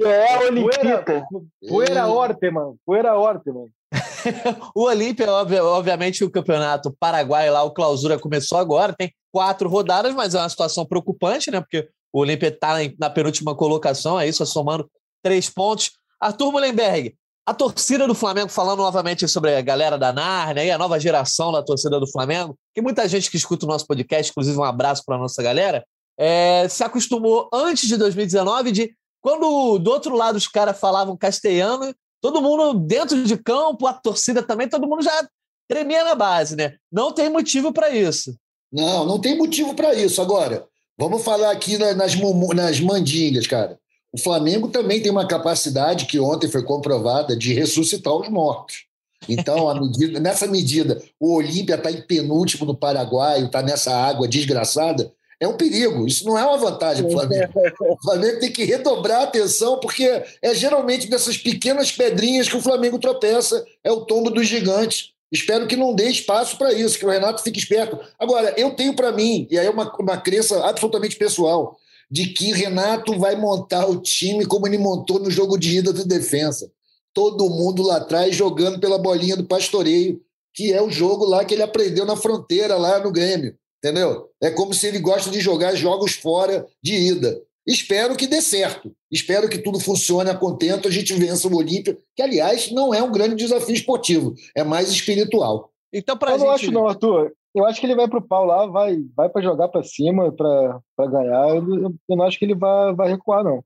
[0.01, 1.27] é, é a Olimpita.
[1.67, 2.75] Poeira Orteman.
[2.85, 3.67] Poeira Orteman.
[4.75, 10.33] o Olímpia, obviamente, o campeonato paraguai lá, o clausura começou agora, tem quatro rodadas, mas
[10.33, 11.59] é uma situação preocupante, né?
[11.59, 14.89] Porque o Olímpia está na penúltima colocação, é isso, somando
[15.23, 15.91] três pontos.
[16.19, 20.77] Arthur Mullenberg, a torcida do Flamengo, falando novamente sobre a galera da Narnia e a
[20.77, 24.57] nova geração da torcida do Flamengo, que muita gente que escuta o nosso podcast, inclusive
[24.57, 25.83] um abraço para a nossa galera,
[26.17, 31.93] é, se acostumou antes de 2019 de quando do outro lado os caras falavam castelhano,
[32.21, 35.27] todo mundo dentro de campo, a torcida também, todo mundo já
[35.67, 36.75] tremia na base, né?
[36.91, 38.35] Não tem motivo para isso.
[38.71, 40.21] Não, não tem motivo para isso.
[40.21, 42.15] Agora, Vamos falar aqui nas,
[42.55, 43.79] nas mandingas, cara.
[44.11, 48.85] o Flamengo também tem uma capacidade que ontem foi comprovada de ressuscitar os mortos.
[49.27, 55.11] Então, medida, nessa medida, o Olímpia está em penúltimo no Paraguai, está nessa água desgraçada,
[55.43, 56.07] é um perigo.
[56.07, 57.53] Isso não é uma vantagem para o Flamengo.
[57.81, 62.61] O Flamengo tem que redobrar a atenção, porque é geralmente dessas pequenas pedrinhas que o
[62.61, 65.11] Flamengo tropeça, é o tombo dos gigantes.
[65.31, 67.99] Espero que não dê espaço para isso, que o Renato fique esperto.
[68.19, 71.77] Agora, eu tenho para mim, e aí é uma, uma crença absolutamente pessoal,
[72.09, 76.05] de que Renato vai montar o time como ele montou no jogo de ida do
[76.05, 76.71] defensa.
[77.11, 80.21] Todo mundo lá atrás jogando pela bolinha do pastoreio,
[80.53, 83.57] que é o jogo lá que ele aprendeu na fronteira, lá no Grêmio.
[83.83, 84.29] Entendeu?
[84.41, 87.37] É como se ele gosta de jogar jogos fora de ida.
[87.67, 88.93] Espero que dê certo.
[89.11, 93.03] Espero que tudo funcione a contento, a gente vença o Olímpia, que, aliás, não é
[93.03, 95.69] um grande desafio esportivo, é mais espiritual.
[95.91, 96.45] Então, pra eu gente...
[96.45, 97.33] não acho, não, Arthur.
[97.53, 101.07] Eu acho que ele vai pro pau lá, vai, vai para jogar para cima, para
[101.07, 101.49] ganhar.
[101.49, 103.63] Eu, eu, não acho que ele vai, vai recuar, não.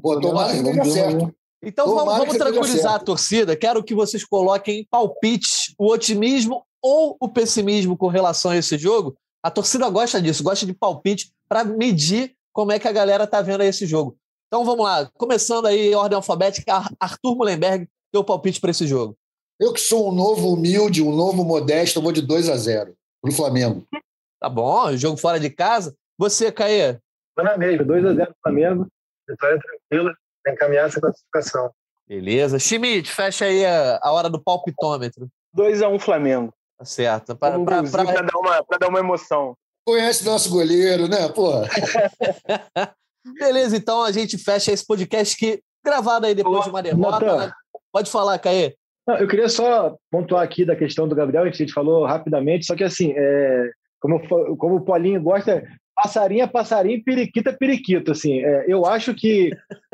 [0.00, 1.32] Pô, tomara que dê certo.
[1.62, 3.56] Então vamos, vamos tranquilizar a torcida.
[3.56, 9.16] Quero que vocês coloquem palpites, o otimismo ou o pessimismo com relação a esse jogo.
[9.42, 13.40] A torcida gosta disso, gosta de palpite para medir como é que a galera tá
[13.40, 14.16] vendo esse jogo.
[14.48, 19.16] Então vamos lá, começando aí ordem alfabética, Arthur Mullenberg, teu palpite para esse jogo.
[19.58, 23.32] Eu que sou um novo humilde, um novo modesto, vou de 2 a 0 pro
[23.32, 23.86] Flamengo.
[24.40, 25.94] Tá bom, jogo fora de casa.
[26.18, 26.98] Você, Caê?
[27.36, 28.86] Na mesma, 2 a 0 pro Flamengo.
[29.28, 30.14] Vitória tranquila,
[30.48, 31.70] encaminhar essa classificação.
[32.08, 32.58] Beleza.
[32.58, 35.28] Schmidt, fecha aí a, a hora do palpitômetro.
[35.52, 36.52] 2 a 1 um Flamengo.
[36.80, 37.36] Tá certo.
[37.36, 38.04] Para um pra, pra...
[38.04, 39.54] dar uma, pra dar uma emoção.
[39.86, 41.68] Conhece nosso goleiro, né, porra?
[43.38, 47.36] Beleza, então a gente fecha esse podcast que gravado aí depois Olá, de uma derrota.
[47.36, 47.52] Né?
[47.92, 48.74] Pode falar, Caê.
[49.06, 52.74] Não, eu queria só pontuar aqui da questão do Gabriel, a gente falou rapidamente, só
[52.74, 53.70] que assim, é,
[54.00, 54.18] como,
[54.56, 55.62] como o Paulinho gosta,
[55.94, 58.12] passarinho é passarinho, periquita é periquito.
[58.12, 59.50] Assim, é, eu acho que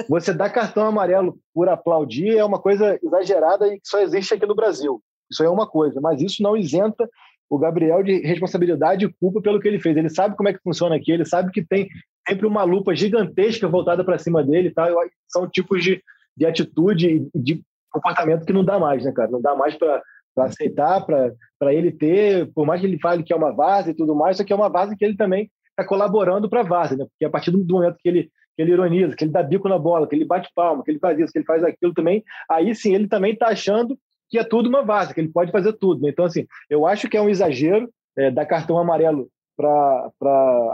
[0.08, 4.46] você dar cartão amarelo por aplaudir é uma coisa exagerada e que só existe aqui
[4.46, 5.02] no Brasil.
[5.30, 7.08] Isso é uma coisa, mas isso não isenta
[7.48, 9.96] o Gabriel de responsabilidade e culpa pelo que ele fez.
[9.96, 11.88] Ele sabe como é que funciona aqui, ele sabe que tem
[12.28, 14.88] sempre uma lupa gigantesca voltada para cima dele, tá?
[15.28, 16.02] São tipos de,
[16.36, 19.30] de atitude e de comportamento que não dá mais, né, cara?
[19.30, 20.02] Não dá mais para
[20.38, 24.14] aceitar, para ele ter, por mais que ele fale que é uma base e tudo
[24.14, 27.04] mais, só que é uma base que ele também está colaborando para a base, né?
[27.04, 29.78] Porque a partir do momento que ele, que ele ironiza, que ele dá bico na
[29.78, 32.74] bola, que ele bate palma, que ele faz isso, que ele faz aquilo também, aí
[32.74, 33.96] sim ele também está achando
[34.28, 36.02] que é tudo uma base, que ele pode fazer tudo.
[36.02, 36.10] Né?
[36.10, 40.10] Então, assim, eu acho que é um exagero é, dar cartão amarelo para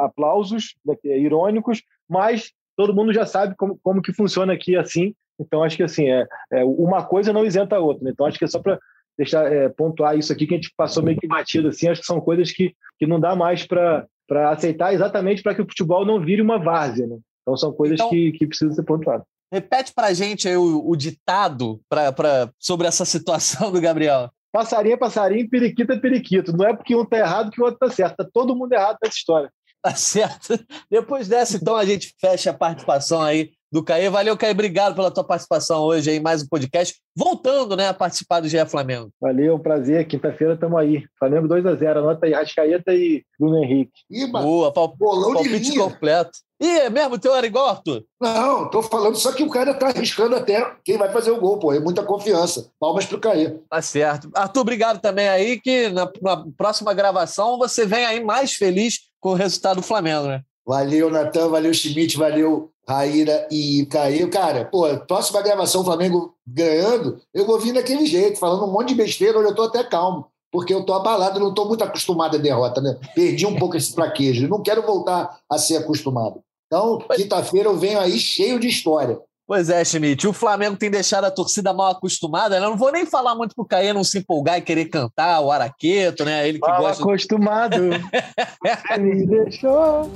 [0.00, 5.14] aplausos né, é irônicos, mas todo mundo já sabe como, como que funciona aqui assim.
[5.38, 8.04] Então, acho que assim, é, é uma coisa não isenta a outra.
[8.04, 8.10] Né?
[8.10, 8.78] Então, acho que é só para
[9.16, 11.88] deixar é, pontuar isso aqui que a gente passou meio que batido assim.
[11.88, 14.06] Acho que são coisas que, que não dá mais para
[14.50, 17.06] aceitar exatamente para que o futebol não vire uma várzea.
[17.06, 17.18] Né?
[17.42, 19.26] Então, são coisas então, que, que precisam ser pontuadas.
[19.52, 24.30] Repete pra gente aí o, o ditado pra, pra, sobre essa situação do Gabriel.
[24.50, 26.56] Passarinho é passarinho, periquito é periquito.
[26.56, 28.16] Não é porque um tá errado que o outro tá certo.
[28.16, 29.52] Tá todo mundo errado nessa história.
[29.82, 30.58] Tá certo.
[30.90, 34.10] Depois dessa, então, a gente fecha a participação aí do Caê.
[34.10, 34.50] Valeu, Caê.
[34.50, 36.94] Obrigado pela tua participação hoje aí, mais um podcast.
[37.16, 39.10] Voltando, né, a participar do GE Flamengo.
[39.18, 40.06] Valeu, um prazer.
[40.06, 41.04] Quinta-feira estamos aí.
[41.18, 43.92] Flamengo 2 a 0 Anota aí, Rascaeta e Bruno Henrique.
[44.10, 44.42] Iba.
[44.42, 46.32] Boa, pal palpite completo.
[46.60, 47.18] Ih, é mesmo?
[47.18, 48.04] Teu era igual, Arthur?
[48.20, 51.58] Não, tô falando só que o cara tá arriscando até quem vai fazer o gol,
[51.58, 51.72] pô.
[51.72, 52.70] É muita confiança.
[52.78, 53.58] Palmas pro Caê.
[53.68, 54.30] Tá certo.
[54.34, 59.30] Arthur, obrigado também aí, que na, na próxima gravação você vem aí mais feliz com
[59.30, 60.42] o resultado do Flamengo, né?
[60.64, 64.30] Valeu, Natan, valeu, Schmidt, valeu, Raíra e Caio.
[64.30, 68.94] Cara, pô, próxima gravação, Flamengo ganhando, eu vou vir daquele jeito, falando um monte de
[68.94, 72.40] besteira, onde eu tô até calmo, porque eu tô abalado, não tô muito acostumado à
[72.40, 72.98] derrota, né?
[73.14, 76.40] Perdi um pouco esse traquejo, não quero voltar a ser acostumado.
[76.66, 79.20] Então, quinta-feira eu venho aí cheio de história.
[79.46, 80.26] Pois é, Schmidt.
[80.26, 82.58] O Flamengo tem deixado a torcida mal acostumada.
[82.58, 82.64] Né?
[82.64, 85.50] Eu não vou nem falar muito pro Caê não se empolgar e querer cantar o
[85.50, 86.48] Araqueto, né?
[86.48, 87.02] Ele que mal gosta.
[87.02, 87.76] acostumado.
[88.98, 90.10] Me deixou.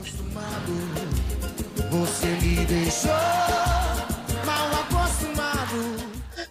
[2.01, 3.11] Você me deixou.
[4.45, 5.97] Mal acostumado.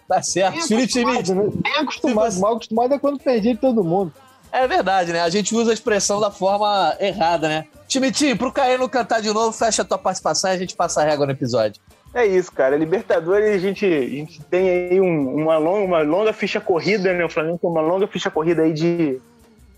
[0.08, 0.66] Tá certo.
[0.66, 1.32] Felipe Schmidt.
[1.32, 1.48] Né?
[1.62, 2.40] Bem acostumado.
[2.40, 4.12] Mal acostumado é quando perdi todo mundo.
[4.50, 5.20] É verdade, né?
[5.20, 7.66] A gente usa a expressão da forma errada, né?
[7.86, 11.04] Timitinho, pro não cantar de novo, fecha a tua participação e a gente passa a
[11.04, 11.80] régua no episódio.
[12.12, 12.76] É isso, cara.
[12.76, 17.24] Libertadores, a gente, a gente tem aí um, uma, longa, uma longa ficha corrida, né?
[17.24, 19.20] O Flamengo tem uma longa ficha corrida aí de,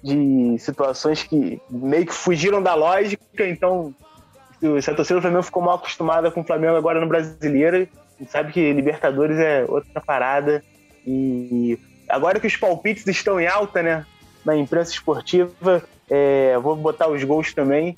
[0.02, 3.46] de situações que meio que fugiram da lógica.
[3.46, 3.92] Então,
[4.60, 7.88] se a torcida do Flamengo ficou mal acostumada com o Flamengo agora no Brasileiro,
[8.28, 10.62] sabe que Libertadores é outra parada.
[11.06, 11.78] E
[12.08, 14.04] agora que os palpites estão em alta, né?
[14.44, 17.96] Na imprensa esportiva, é, vou botar os gols também.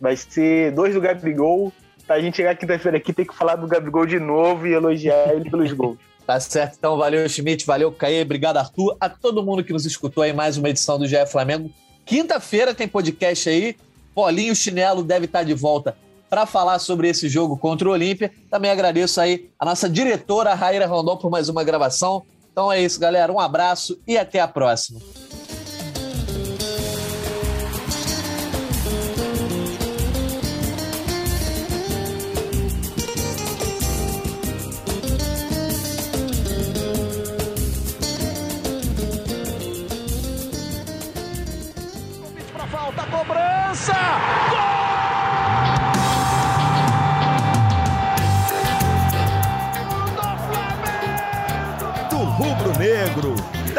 [0.00, 1.72] Vai ser dois do Gabigol
[2.08, 5.50] A gente chegar quinta-feira aqui tem que falar do Gabigol de novo e elogiar ele
[5.50, 5.98] pelos gols.
[6.26, 10.24] Tá certo, então valeu Schmidt, valeu Caê, obrigado Arthur, a todo mundo que nos escutou
[10.24, 11.72] em mais uma edição do GE Flamengo.
[12.06, 13.74] Quinta-feira tem podcast aí,
[14.14, 15.96] Paulinho Chinelo deve estar de volta
[16.28, 18.32] para falar sobre esse jogo contra o Olímpia.
[18.50, 22.22] Também agradeço aí a nossa diretora Raíra Rondon por mais uma gravação.
[22.52, 25.00] Então é isso, galera, um abraço e até a próxima.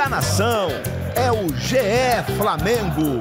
[0.02, 0.70] Da nação.
[1.16, 1.78] É o GE
[2.36, 3.20] Flamengo.